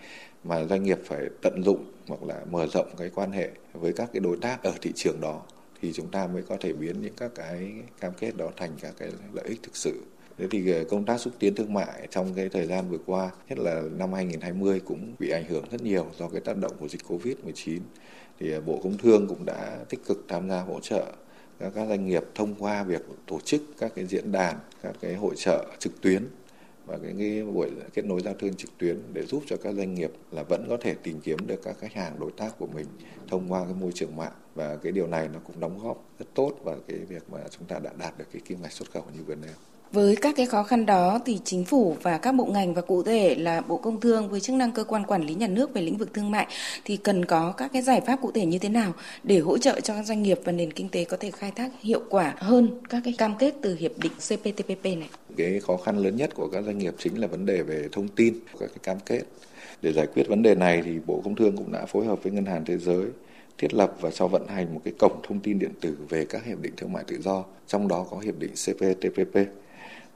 mà 0.45 0.65
doanh 0.65 0.83
nghiệp 0.83 0.99
phải 1.05 1.21
tận 1.41 1.63
dụng 1.63 1.85
hoặc 2.07 2.23
là 2.23 2.41
mở 2.51 2.67
rộng 2.67 2.87
cái 2.97 3.09
quan 3.15 3.31
hệ 3.31 3.49
với 3.73 3.93
các 3.93 4.09
cái 4.13 4.19
đối 4.19 4.37
tác 4.37 4.63
ở 4.63 4.73
thị 4.81 4.91
trường 4.95 5.21
đó 5.21 5.41
thì 5.81 5.93
chúng 5.93 6.07
ta 6.07 6.27
mới 6.27 6.41
có 6.41 6.57
thể 6.59 6.73
biến 6.73 7.01
những 7.01 7.13
các 7.17 7.31
cái 7.35 7.71
cam 7.99 8.13
kết 8.19 8.37
đó 8.37 8.49
thành 8.57 8.71
các 8.81 8.93
cái 8.97 9.09
lợi 9.33 9.45
ích 9.47 9.63
thực 9.63 9.75
sự 9.75 10.01
Thế 10.37 10.47
thì 10.51 10.71
ờ, 10.71 10.83
công 10.89 11.05
tác 11.05 11.17
xúc 11.17 11.33
tiến 11.39 11.55
thương 11.55 11.73
mại 11.73 12.07
trong 12.11 12.33
cái 12.35 12.49
thời 12.49 12.65
gian 12.65 12.89
vừa 12.89 12.97
qua, 13.05 13.31
nhất 13.49 13.59
là 13.59 13.81
năm 13.97 14.13
2020 14.13 14.79
cũng 14.79 15.15
bị 15.19 15.29
ảnh 15.29 15.45
hưởng 15.47 15.63
rất 15.71 15.81
nhiều 15.81 16.05
do 16.19 16.27
cái 16.27 16.41
tác 16.41 16.57
động 16.57 16.71
của 16.79 16.87
dịch 16.87 17.01
Covid-19. 17.07 17.79
Thì 18.39 18.51
ờ, 18.51 18.61
Bộ 18.61 18.79
Công 18.83 18.97
Thương 18.97 19.27
cũng 19.27 19.45
đã 19.45 19.77
tích 19.89 20.05
cực 20.05 20.25
tham 20.27 20.49
gia 20.49 20.61
hỗ 20.61 20.79
trợ 20.79 21.05
các, 21.59 21.71
các 21.75 21.87
doanh 21.87 22.07
nghiệp 22.07 22.23
thông 22.35 22.55
qua 22.59 22.83
việc 22.83 23.01
tổ 23.27 23.39
chức 23.39 23.61
các 23.79 23.91
cái 23.95 24.05
diễn 24.05 24.31
đàn, 24.31 24.55
các 24.81 24.95
cái 25.01 25.15
hội 25.15 25.35
trợ 25.37 25.65
trực 25.79 26.01
tuyến 26.01 26.27
và 26.85 26.97
cái, 26.97 27.13
cái 27.19 27.43
buổi 27.43 27.69
kết 27.93 28.05
nối 28.05 28.21
giao 28.21 28.33
thương 28.33 28.53
trực 28.53 28.77
tuyến 28.77 28.99
để 29.13 29.25
giúp 29.25 29.43
cho 29.47 29.57
các 29.57 29.73
doanh 29.75 29.93
nghiệp 29.93 30.11
là 30.31 30.43
vẫn 30.43 30.65
có 30.69 30.77
thể 30.81 30.95
tìm 31.03 31.19
kiếm 31.23 31.37
được 31.47 31.61
các 31.63 31.77
khách 31.79 31.93
hàng 31.93 32.19
đối 32.19 32.31
tác 32.31 32.59
của 32.59 32.67
mình 32.67 32.85
thông 33.27 33.51
qua 33.51 33.63
cái 33.63 33.73
môi 33.73 33.91
trường 33.91 34.15
mạng 34.15 34.33
và 34.55 34.75
cái 34.75 34.91
điều 34.91 35.07
này 35.07 35.29
nó 35.33 35.39
cũng 35.39 35.59
đóng 35.59 35.79
góp 35.83 36.09
rất 36.19 36.25
tốt 36.33 36.51
vào 36.63 36.77
cái 36.87 36.97
việc 36.97 37.29
mà 37.29 37.39
chúng 37.49 37.67
ta 37.67 37.79
đã 37.79 37.91
đạt 37.99 38.17
được 38.17 38.25
cái 38.31 38.41
kim 38.45 38.61
ngạch 38.61 38.71
xuất 38.71 38.91
khẩu 38.91 39.03
như 39.17 39.23
vừa 39.23 39.35
nêu. 39.35 39.53
Với 39.95 40.15
các 40.15 40.35
cái 40.37 40.45
khó 40.45 40.63
khăn 40.63 40.85
đó 40.85 41.19
thì 41.25 41.39
chính 41.43 41.65
phủ 41.65 41.97
và 42.01 42.17
các 42.17 42.31
bộ 42.31 42.45
ngành 42.45 42.73
và 42.73 42.81
cụ 42.81 43.03
thể 43.03 43.35
là 43.35 43.61
Bộ 43.61 43.77
Công 43.77 43.99
Thương 43.99 44.29
với 44.29 44.39
chức 44.39 44.55
năng 44.55 44.71
cơ 44.71 44.83
quan 44.83 45.05
quản 45.05 45.25
lý 45.25 45.33
nhà 45.33 45.47
nước 45.47 45.73
về 45.73 45.81
lĩnh 45.81 45.97
vực 45.97 46.13
thương 46.13 46.31
mại 46.31 46.47
thì 46.85 46.97
cần 46.97 47.25
có 47.25 47.53
các 47.57 47.71
cái 47.73 47.81
giải 47.81 48.01
pháp 48.01 48.19
cụ 48.21 48.31
thể 48.31 48.45
như 48.45 48.59
thế 48.59 48.69
nào 48.69 48.93
để 49.23 49.39
hỗ 49.39 49.57
trợ 49.57 49.79
cho 49.79 49.93
các 49.93 50.05
doanh 50.05 50.23
nghiệp 50.23 50.39
và 50.43 50.51
nền 50.51 50.73
kinh 50.73 50.89
tế 50.89 51.03
có 51.03 51.17
thể 51.17 51.31
khai 51.31 51.51
thác 51.55 51.71
hiệu 51.81 52.01
quả 52.09 52.33
hơn 52.37 52.69
các 52.89 53.01
cái 53.05 53.13
cam 53.17 53.35
kết 53.39 53.55
từ 53.61 53.75
hiệp 53.75 53.91
định 53.97 54.11
CPTPP 54.11 54.83
này. 54.83 55.09
Cái 55.37 55.59
khó 55.59 55.77
khăn 55.77 55.97
lớn 55.97 56.15
nhất 56.15 56.35
của 56.35 56.49
các 56.51 56.63
doanh 56.65 56.77
nghiệp 56.77 56.93
chính 56.97 57.19
là 57.19 57.27
vấn 57.27 57.45
đề 57.45 57.63
về 57.63 57.87
thông 57.91 58.07
tin, 58.07 58.39
các 58.59 58.67
cái 58.69 58.79
cam 58.83 58.97
kết. 59.05 59.21
Để 59.81 59.93
giải 59.93 60.07
quyết 60.15 60.27
vấn 60.27 60.43
đề 60.43 60.55
này 60.55 60.81
thì 60.85 60.91
Bộ 61.05 61.21
Công 61.23 61.35
Thương 61.35 61.57
cũng 61.57 61.71
đã 61.71 61.85
phối 61.85 62.05
hợp 62.05 62.23
với 62.23 62.33
Ngân 62.33 62.45
hàng 62.45 62.65
Thế 62.65 62.77
giới 62.77 63.05
thiết 63.57 63.73
lập 63.73 63.95
và 64.01 64.11
cho 64.11 64.27
vận 64.27 64.47
hành 64.47 64.73
một 64.73 64.81
cái 64.83 64.93
cổng 64.99 65.21
thông 65.27 65.39
tin 65.39 65.59
điện 65.59 65.71
tử 65.81 65.97
về 66.09 66.25
các 66.25 66.45
hiệp 66.45 66.61
định 66.61 66.73
thương 66.77 66.93
mại 66.93 67.03
tự 67.07 67.21
do, 67.21 67.43
trong 67.67 67.87
đó 67.87 68.05
có 68.11 68.19
hiệp 68.19 68.39
định 68.39 68.51
CPTPP. 68.51 69.37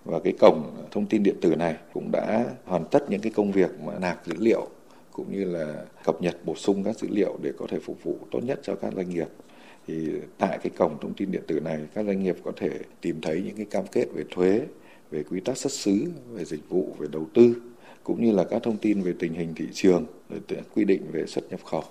Và 0.06 0.20
cái 0.20 0.34
cổng 0.40 0.86
thông 0.92 1.06
tin 1.06 1.24
điện 1.24 1.36
tử 1.42 1.56
này 1.56 1.76
cũng 1.94 2.12
đã 2.12 2.46
hoàn 2.66 2.86
tất 2.92 3.10
những 3.10 3.22
cái 3.22 3.32
công 3.36 3.52
việc 3.52 3.70
mà 3.86 4.00
nạp 4.00 4.28
dữ 4.28 4.34
liệu 4.40 4.68
cũng 5.12 5.32
như 5.32 5.44
là 5.44 5.86
cập 6.04 6.22
nhật 6.22 6.36
bổ 6.46 6.56
sung 6.56 6.84
các 6.84 7.00
dữ 7.00 7.08
liệu 7.12 7.38
để 7.42 7.52
có 7.58 7.66
thể 7.70 7.80
phục 7.80 8.04
vụ 8.04 8.18
tốt 8.32 8.40
nhất 8.44 8.60
cho 8.64 8.76
các 8.76 8.94
doanh 8.96 9.10
nghiệp. 9.10 9.28
Thì 9.88 10.10
tại 10.38 10.60
cái 10.64 10.72
cổng 10.78 10.98
thông 11.02 11.14
tin 11.14 11.32
điện 11.32 11.44
tử 11.48 11.60
này 11.60 11.80
các 11.94 12.06
doanh 12.06 12.24
nghiệp 12.24 12.36
có 12.44 12.52
thể 12.56 12.70
tìm 13.02 13.22
thấy 13.22 13.42
những 13.46 13.56
cái 13.56 13.66
cam 13.66 13.88
kết 13.92 14.06
về 14.14 14.24
thuế, 14.32 14.62
về 15.12 15.24
quy 15.24 15.40
tắc 15.40 15.58
xuất 15.58 15.72
xứ, 15.72 16.12
về 16.32 16.46
dịch 16.46 16.70
vụ, 16.70 16.96
về 17.00 17.08
đầu 17.12 17.28
tư 17.34 17.56
cũng 18.04 18.26
như 18.26 18.32
là 18.32 18.44
các 18.44 18.64
thông 18.64 18.78
tin 18.78 19.02
về 19.02 19.14
tình 19.20 19.34
hình 19.34 19.54
thị 19.56 19.66
trường, 19.74 20.06
quy 20.76 20.86
định 20.86 21.02
về 21.12 21.26
xuất 21.26 21.50
nhập 21.50 21.60
khẩu 21.66 21.84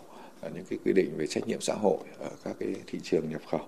những 0.55 0.65
cái 0.71 0.79
quy 0.85 0.93
định 0.93 1.11
về 1.17 1.27
trách 1.27 1.49
nhiệm 1.49 1.61
xã 1.61 1.75
hội 1.75 1.99
ở 2.19 2.31
các 2.45 2.57
cái 2.61 2.69
thị 2.87 2.99
trường 3.03 3.31
nhập 3.31 3.41
khẩu. 3.51 3.61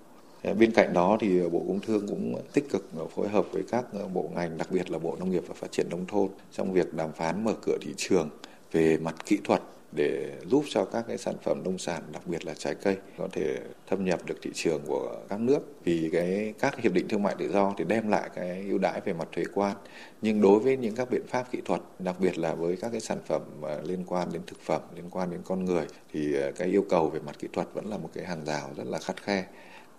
Ờ, 0.43 0.55
bên 0.55 0.73
cạnh 0.73 0.93
đó 0.93 1.17
thì 1.21 1.41
ờ, 1.41 1.49
Bộ 1.49 1.65
Công 1.69 1.81
Thương 1.81 2.09
cũng 2.09 2.43
tích 2.53 2.71
cực 2.71 2.89
ờ, 2.99 3.07
phối 3.07 3.29
hợp 3.29 3.47
với 3.53 3.63
các 3.71 3.85
bộ 4.15 4.31
ngành, 4.35 4.59
đặc 4.59 4.69
biệt 4.71 4.91
là 4.91 4.99
Bộ 4.99 5.17
Nông 5.19 5.31
nghiệp 5.31 5.43
và 5.47 5.55
Phát 5.55 5.73
triển 5.73 5.87
Nông 5.91 6.07
thôn 6.07 6.29
trong 6.53 6.73
việc 6.73 6.95
đàm 6.95 7.13
phán 7.13 7.45
mở 7.45 7.55
cửa 7.63 7.79
thị 7.81 7.95
trường 7.97 8.29
về 8.73 8.99
mặt 8.99 9.15
kỹ 9.27 9.39
thuật 9.45 9.63
để 9.93 10.33
giúp 10.51 10.65
cho 10.69 10.85
các 10.85 11.05
cái 11.09 11.19
sản 11.19 11.35
phẩm 11.43 11.63
nông 11.65 11.79
sản 11.79 12.03
đặc 12.13 12.23
biệt 12.27 12.45
là 12.45 12.55
trái 12.55 12.75
cây 12.75 12.97
có 13.19 13.29
thể 13.33 13.59
thâm 13.87 14.05
nhập 14.05 14.21
được 14.27 14.35
thị 14.43 14.51
trường 14.55 14.81
của 14.87 15.17
các 15.29 15.41
nước. 15.41 15.59
Vì 15.85 16.11
cái 16.13 16.55
các 16.59 16.81
hiệp 16.81 16.93
định 16.93 17.09
thương 17.09 17.23
mại 17.23 17.35
tự 17.39 17.53
do 17.53 17.75
thì 17.79 17.85
đem 17.85 18.09
lại 18.09 18.31
cái 18.35 18.65
ưu 18.69 18.79
đãi 18.79 19.01
về 19.01 19.13
mặt 19.13 19.29
thuế 19.33 19.45
quan. 19.55 19.77
Nhưng 20.23 20.41
đối 20.41 20.59
với 20.59 20.77
những 20.77 20.95
các 20.95 21.11
biện 21.11 21.23
pháp 21.29 21.53
kỹ 21.53 21.61
thuật 21.65 21.81
đặc 21.99 22.17
biệt 22.21 22.39
là 22.39 22.55
với 22.55 22.77
các 22.77 22.91
cái 22.91 23.01
sản 23.01 23.19
phẩm 23.27 23.43
liên 23.85 24.05
quan 24.07 24.29
đến 24.33 24.43
thực 24.47 24.61
phẩm 24.61 24.83
liên 24.97 25.11
quan 25.11 25.31
đến 25.31 25.41
con 25.45 25.65
người 25.65 25.87
thì 26.13 26.37
cái 26.57 26.69
yêu 26.69 26.85
cầu 26.91 27.09
về 27.09 27.21
mặt 27.27 27.39
kỹ 27.39 27.49
thuật 27.53 27.69
vẫn 27.75 27.87
là 27.87 27.97
một 27.97 28.11
cái 28.15 28.25
hàng 28.25 28.45
rào 28.45 28.71
rất 28.77 28.87
là 28.87 28.99
khắt 28.99 29.23
khe 29.23 29.45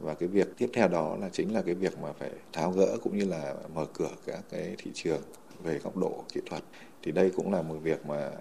và 0.01 0.13
cái 0.13 0.29
việc 0.29 0.47
tiếp 0.57 0.69
theo 0.73 0.87
đó 0.87 1.17
là 1.21 1.29
chính 1.29 1.53
là 1.53 1.61
cái 1.61 1.75
việc 1.75 1.99
mà 2.01 2.13
phải 2.13 2.29
tháo 2.53 2.71
gỡ 2.71 2.97
cũng 3.03 3.17
như 3.17 3.25
là 3.25 3.55
mở 3.75 3.85
cửa 3.93 4.09
các 4.25 4.39
cái 4.51 4.75
thị 4.77 4.91
trường 4.93 5.21
về 5.63 5.79
góc 5.79 5.97
độ 5.97 6.23
kỹ 6.33 6.41
thuật. 6.45 6.63
Thì 7.03 7.11
đây 7.11 7.31
cũng 7.35 7.53
là 7.53 7.61
một 7.61 7.75
việc 7.83 8.05
mà 8.05 8.31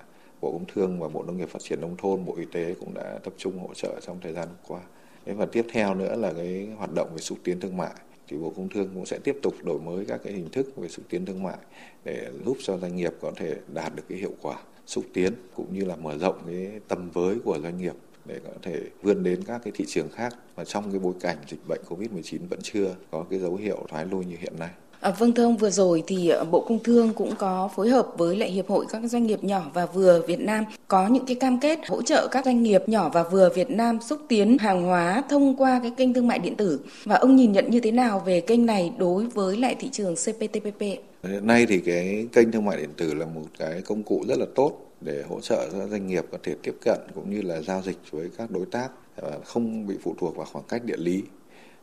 Bộ 0.41 0.53
Công 0.53 0.65
Thương 0.75 1.01
và 1.01 1.09
Bộ 1.09 1.23
Nông 1.23 1.37
nghiệp 1.37 1.49
Phát 1.49 1.63
triển 1.63 1.81
Nông 1.81 1.97
thôn, 1.97 2.25
Bộ 2.25 2.37
Y 2.37 2.45
tế 2.53 2.75
cũng 2.81 2.95
đã 2.95 3.19
tập 3.25 3.33
trung 3.37 3.59
hỗ 3.59 3.75
trợ 3.75 4.01
trong 4.01 4.21
thời 4.21 4.33
gian 4.33 4.49
qua. 4.67 4.81
Thế 5.27 5.33
và 5.33 5.47
tiếp 5.47 5.67
theo 5.73 5.95
nữa 5.95 6.17
là 6.17 6.33
cái 6.33 6.69
hoạt 6.77 6.91
động 6.95 7.09
về 7.13 7.19
xúc 7.19 7.39
tiến 7.45 7.61
thương 7.61 7.77
mại. 7.77 7.95
Thì 8.29 8.37
Bộ 8.37 8.53
Công 8.57 8.69
Thương 8.69 8.91
cũng 8.95 9.07
sẽ 9.07 9.19
tiếp 9.25 9.39
tục 9.43 9.55
đổi 9.65 9.81
mới 9.81 10.05
các 10.05 10.21
cái 10.25 10.33
hình 10.33 10.49
thức 10.51 10.77
về 10.77 10.89
xúc 10.89 11.05
tiến 11.09 11.27
thương 11.27 11.43
mại 11.43 11.59
để 12.05 12.31
giúp 12.45 12.57
cho 12.63 12.79
doanh 12.79 12.97
nghiệp 12.97 13.13
có 13.21 13.33
thể 13.37 13.57
đạt 13.75 13.97
được 13.97 14.03
cái 14.09 14.19
hiệu 14.19 14.35
quả 14.43 14.63
xúc 14.87 15.05
tiến 15.13 15.33
cũng 15.55 15.75
như 15.75 15.85
là 15.85 15.97
mở 15.97 16.19
rộng 16.19 16.43
cái 16.47 16.81
tầm 16.89 17.11
với 17.11 17.37
của 17.45 17.59
doanh 17.63 17.79
nghiệp 17.79 17.95
để 18.25 18.41
có 18.45 18.51
thể 18.63 18.81
vươn 19.03 19.23
đến 19.23 19.45
các 19.47 19.61
cái 19.65 19.73
thị 19.77 19.85
trường 19.89 20.09
khác 20.09 20.35
và 20.55 20.65
trong 20.65 20.91
cái 20.91 20.99
bối 20.99 21.15
cảnh 21.21 21.37
dịch 21.49 21.69
bệnh 21.69 21.81
Covid-19 21.89 22.39
vẫn 22.51 22.59
chưa 22.63 22.95
có 23.11 23.25
cái 23.31 23.39
dấu 23.39 23.57
hiệu 23.57 23.87
thoái 23.89 24.07
lui 24.07 24.25
như 24.25 24.37
hiện 24.41 24.53
nay. 24.59 24.71
À, 25.01 25.11
vâng 25.19 25.33
thưa 25.33 25.45
ông 25.45 25.57
vừa 25.57 25.71
rồi 25.71 26.03
thì 26.07 26.29
ờ, 26.29 26.45
Bộ 26.45 26.61
Công 26.69 26.79
Thương 26.83 27.13
cũng 27.15 27.37
có 27.39 27.71
phối 27.77 27.89
hợp 27.89 28.07
với 28.19 28.37
lại 28.37 28.51
Hiệp 28.51 28.69
hội 28.69 28.87
các 28.89 29.03
doanh 29.05 29.27
nghiệp 29.27 29.45
nhỏ 29.45 29.71
và 29.75 29.87
vừa 29.87 30.23
Việt 30.27 30.41
Nam 30.41 30.65
có 30.89 31.09
những 31.09 31.27
cái 31.27 31.37
cam 31.41 31.61
kết 31.61 31.79
hỗ 31.89 32.03
trợ 32.03 32.29
các 32.31 32.45
doanh 32.45 32.63
nghiệp 32.63 32.83
nhỏ 32.87 33.11
và 33.15 33.23
vừa 33.23 33.49
Việt 33.55 33.71
Nam 33.71 33.99
xúc 34.01 34.21
tiến 34.29 34.59
hàng 34.59 34.83
hóa 34.83 35.23
thông 35.31 35.57
qua 35.57 35.81
cái 35.83 35.93
kênh 35.97 36.15
thương 36.15 36.29
mại 36.29 36.39
điện 36.39 36.57
tử 36.57 36.81
và 37.05 37.17
ông 37.17 37.37
nhìn 37.37 37.53
nhận 37.53 37.71
như 37.71 37.81
thế 37.81 37.91
nào 37.91 38.23
về 38.27 38.41
kênh 38.41 38.67
này 38.67 38.93
đối 38.99 39.27
với 39.27 39.57
lại 39.57 39.77
thị 39.79 39.89
trường 39.93 40.15
CPTPP? 40.15 40.81
Hiện 41.23 41.47
nay 41.47 41.67
thì 41.67 41.81
cái 41.81 42.27
kênh 42.33 42.53
thương 42.53 42.65
mại 42.65 42.77
điện 42.77 42.91
tử 42.97 43.15
là 43.15 43.27
một 43.27 43.47
cái 43.59 43.83
công 43.83 44.03
cụ 44.03 44.25
rất 44.29 44.39
là 44.39 44.47
tốt 44.55 44.90
để 45.01 45.23
hỗ 45.29 45.41
trợ 45.41 45.69
cho 45.73 45.89
doanh 45.89 46.07
nghiệp 46.07 46.25
có 46.33 46.39
thể 46.43 46.55
tiếp 46.63 46.75
cận 46.81 46.99
cũng 47.15 47.31
như 47.31 47.43
là 47.43 47.61
giao 47.61 47.83
dịch 47.83 47.99
với 48.11 48.31
các 48.39 48.51
đối 48.51 48.67
tác 48.67 48.89
à, 49.17 49.29
không 49.45 49.87
bị 49.87 49.95
phụ 50.03 50.15
thuộc 50.19 50.37
vào 50.37 50.47
khoảng 50.47 50.65
cách 50.69 50.85
địa 50.85 50.97
lý. 50.97 51.23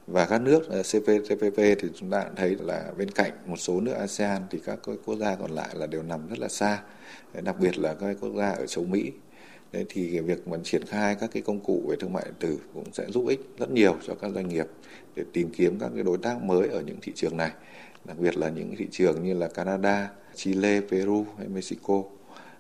Và 0.08 0.26
các 0.26 0.42
nước 0.42 0.70
à, 0.70 0.78
CPTPP 0.82 1.58
thì 1.58 1.90
chúng 1.96 2.10
ta 2.10 2.26
thấy 2.36 2.56
là 2.60 2.92
bên 2.98 3.12
cạnh 3.12 3.32
một 3.46 3.58
số 3.58 3.82
nước 3.82 3.94
ASEAN 3.94 4.42
thì 4.50 4.60
các 4.66 4.80
quốc 5.06 5.16
gia 5.16 5.36
còn 5.36 5.52
lại 5.52 5.70
là 5.74 5.88
đều 5.88 6.04
nằm 6.04 6.28
rất 6.30 6.40
là 6.40 6.48
xa, 6.48 6.82
đặc 7.44 7.60
biệt 7.60 7.78
là 7.78 7.94
các 7.94 8.18
quốc 8.22 8.34
gia 8.38 8.50
ở 8.50 8.66
châu 8.66 8.86
Mỹ. 8.86 9.12
Đấy 9.72 9.86
thì 9.90 10.10
cái 10.12 10.22
việc 10.22 10.48
mà 10.48 10.58
triển 10.64 10.86
khai 10.86 11.16
các 11.16 11.30
cái 11.34 11.42
công 11.42 11.60
cụ 11.60 11.84
về 11.90 11.96
thương 12.00 12.14
mại 12.14 12.24
điện 12.26 12.34
tử 12.40 12.60
cũng 12.74 12.94
sẽ 12.94 13.06
giúp 13.08 13.28
ích 13.28 13.40
rất 13.58 13.72
nhiều 13.72 13.96
cho 14.08 14.16
các 14.16 14.32
doanh 14.36 14.48
nghiệp 14.48 14.68
để 15.16 15.24
tìm 15.34 15.50
kiếm 15.50 15.80
các 15.80 15.92
cái 15.96 16.04
đối 16.04 16.18
tác 16.18 16.42
mới 16.42 16.68
ở 16.68 16.82
những 16.82 16.98
thị 17.02 17.12
trường 17.16 17.38
này, 17.38 17.52
đặc 18.06 18.18
biệt 18.20 18.38
là 18.38 18.50
những 18.50 18.76
thị 18.78 18.88
trường 18.92 19.24
như 19.24 19.34
là 19.34 19.48
Canada, 19.48 20.10
Chile, 20.36 20.82
Peru 20.92 21.26
hay 21.38 21.48
Mexico 21.48 22.04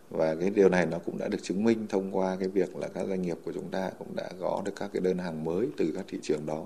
và 0.09 0.35
cái 0.35 0.49
điều 0.49 0.69
này 0.69 0.85
nó 0.85 0.99
cũng 1.05 1.17
đã 1.17 1.27
được 1.27 1.43
chứng 1.43 1.63
minh 1.63 1.85
thông 1.89 2.17
qua 2.17 2.37
cái 2.39 2.49
việc 2.49 2.75
là 2.75 2.87
các 2.87 3.07
doanh 3.07 3.21
nghiệp 3.21 3.37
của 3.45 3.51
chúng 3.53 3.69
ta 3.71 3.91
cũng 3.99 4.15
đã 4.15 4.29
gõ 4.39 4.61
được 4.65 4.73
các 4.75 4.89
cái 4.93 5.01
đơn 5.01 5.17
hàng 5.17 5.45
mới 5.45 5.67
từ 5.77 5.91
các 5.95 6.05
thị 6.07 6.19
trường 6.23 6.45
đó 6.45 6.65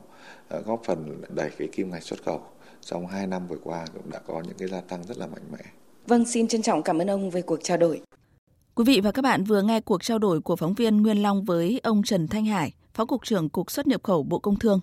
ờ, 0.49 0.61
góp 0.61 0.81
phần 0.85 1.21
đẩy 1.29 1.49
cái 1.57 1.67
kim 1.71 1.91
ngạch 1.91 2.03
xuất 2.03 2.23
khẩu 2.23 2.41
trong 2.81 3.07
2 3.07 3.27
năm 3.27 3.47
vừa 3.47 3.57
qua 3.63 3.85
cũng 3.93 4.11
đã 4.11 4.19
có 4.19 4.41
những 4.47 4.57
cái 4.57 4.67
gia 4.67 4.81
tăng 4.81 5.03
rất 5.03 5.17
là 5.17 5.27
mạnh 5.27 5.43
mẽ. 5.51 5.63
Vâng, 6.07 6.25
xin 6.25 6.47
trân 6.47 6.61
trọng 6.61 6.83
cảm 6.83 7.01
ơn 7.01 7.09
ông 7.09 7.29
về 7.29 7.41
cuộc 7.41 7.59
trao 7.63 7.77
đổi. 7.77 8.01
Quý 8.75 8.83
vị 8.87 9.01
và 9.01 9.11
các 9.11 9.21
bạn 9.21 9.43
vừa 9.43 9.61
nghe 9.61 9.81
cuộc 9.81 10.03
trao 10.03 10.19
đổi 10.19 10.41
của 10.41 10.55
phóng 10.55 10.73
viên 10.73 11.01
Nguyên 11.01 11.17
Long 11.17 11.43
với 11.43 11.79
ông 11.83 12.03
Trần 12.03 12.27
Thanh 12.27 12.45
Hải, 12.45 12.73
Phó 12.93 13.05
Cục 13.05 13.25
trưởng 13.25 13.49
Cục 13.49 13.71
xuất 13.71 13.87
nhập 13.87 14.03
khẩu 14.03 14.23
Bộ 14.23 14.39
Công 14.39 14.59
Thương. 14.59 14.79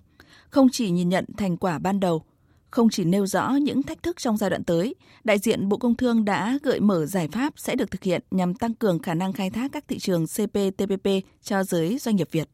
Không 0.51 0.69
chỉ 0.73 0.91
nhìn 0.91 1.09
nhận 1.09 1.25
thành 1.37 1.57
quả 1.57 1.79
ban 1.79 2.01
đầu, 2.01 2.23
không 2.71 2.91
chỉ 2.91 3.05
nêu 3.05 3.27
rõ 3.27 3.51
những 3.51 3.83
thách 3.83 4.03
thức 4.03 4.17
trong 4.17 4.37
giai 4.37 4.51
đoạn 4.51 4.65
tới, 4.65 4.95
đại 5.25 5.39
diện 5.39 5.69
Bộ 5.69 5.77
Công 5.77 5.97
Thương 5.97 6.25
đã 6.25 6.59
gợi 6.63 6.81
mở 6.81 7.07
giải 7.07 7.29
pháp 7.29 7.53
sẽ 7.57 7.75
được 7.75 7.91
thực 7.91 8.03
hiện 8.03 8.23
nhằm 8.31 8.55
tăng 8.55 8.75
cường 8.75 8.99
khả 8.99 9.15
năng 9.15 9.33
khai 9.33 9.51
thác 9.51 9.73
các 9.73 9.89
thị 9.89 9.99
trường 9.99 10.27
CPTPP 10.27 11.09
cho 11.43 11.65
giới 11.65 11.99
doanh 11.99 12.17
nghiệp 12.17 12.29
Việt. 12.31 12.49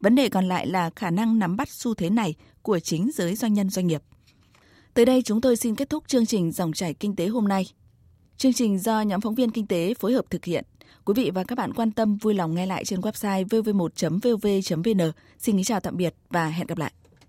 Vấn 0.00 0.14
đề 0.14 0.28
còn 0.28 0.48
lại 0.48 0.66
là 0.66 0.90
khả 0.96 1.10
năng 1.10 1.38
nắm 1.38 1.56
bắt 1.56 1.68
xu 1.70 1.94
thế 1.94 2.10
này 2.10 2.34
của 2.62 2.78
chính 2.78 3.10
giới 3.14 3.34
doanh 3.34 3.52
nhân 3.52 3.70
doanh 3.70 3.86
nghiệp. 3.86 4.02
Tới 4.94 5.04
đây 5.04 5.22
chúng 5.22 5.40
tôi 5.40 5.56
xin 5.56 5.74
kết 5.74 5.90
thúc 5.90 6.04
chương 6.06 6.26
trình 6.26 6.52
Dòng 6.52 6.72
chảy 6.72 6.94
kinh 6.94 7.16
tế 7.16 7.26
hôm 7.26 7.48
nay. 7.48 7.66
Chương 8.36 8.52
trình 8.52 8.78
do 8.78 9.00
nhóm 9.00 9.20
phóng 9.20 9.34
viên 9.34 9.50
kinh 9.50 9.66
tế 9.66 9.94
phối 9.94 10.12
hợp 10.12 10.24
thực 10.30 10.44
hiện. 10.44 10.64
Quý 11.04 11.14
vị 11.16 11.30
và 11.34 11.44
các 11.44 11.58
bạn 11.58 11.74
quan 11.74 11.92
tâm 11.92 12.16
vui 12.16 12.34
lòng 12.34 12.54
nghe 12.54 12.66
lại 12.66 12.84
trên 12.84 13.00
website 13.00 13.44
vv1.vv.vn. 13.44 15.12
Xin 15.38 15.56
kính 15.56 15.64
chào 15.64 15.80
tạm 15.80 15.96
biệt 15.96 16.14
và 16.30 16.48
hẹn 16.48 16.66
gặp 16.66 16.78
lại. 16.78 16.92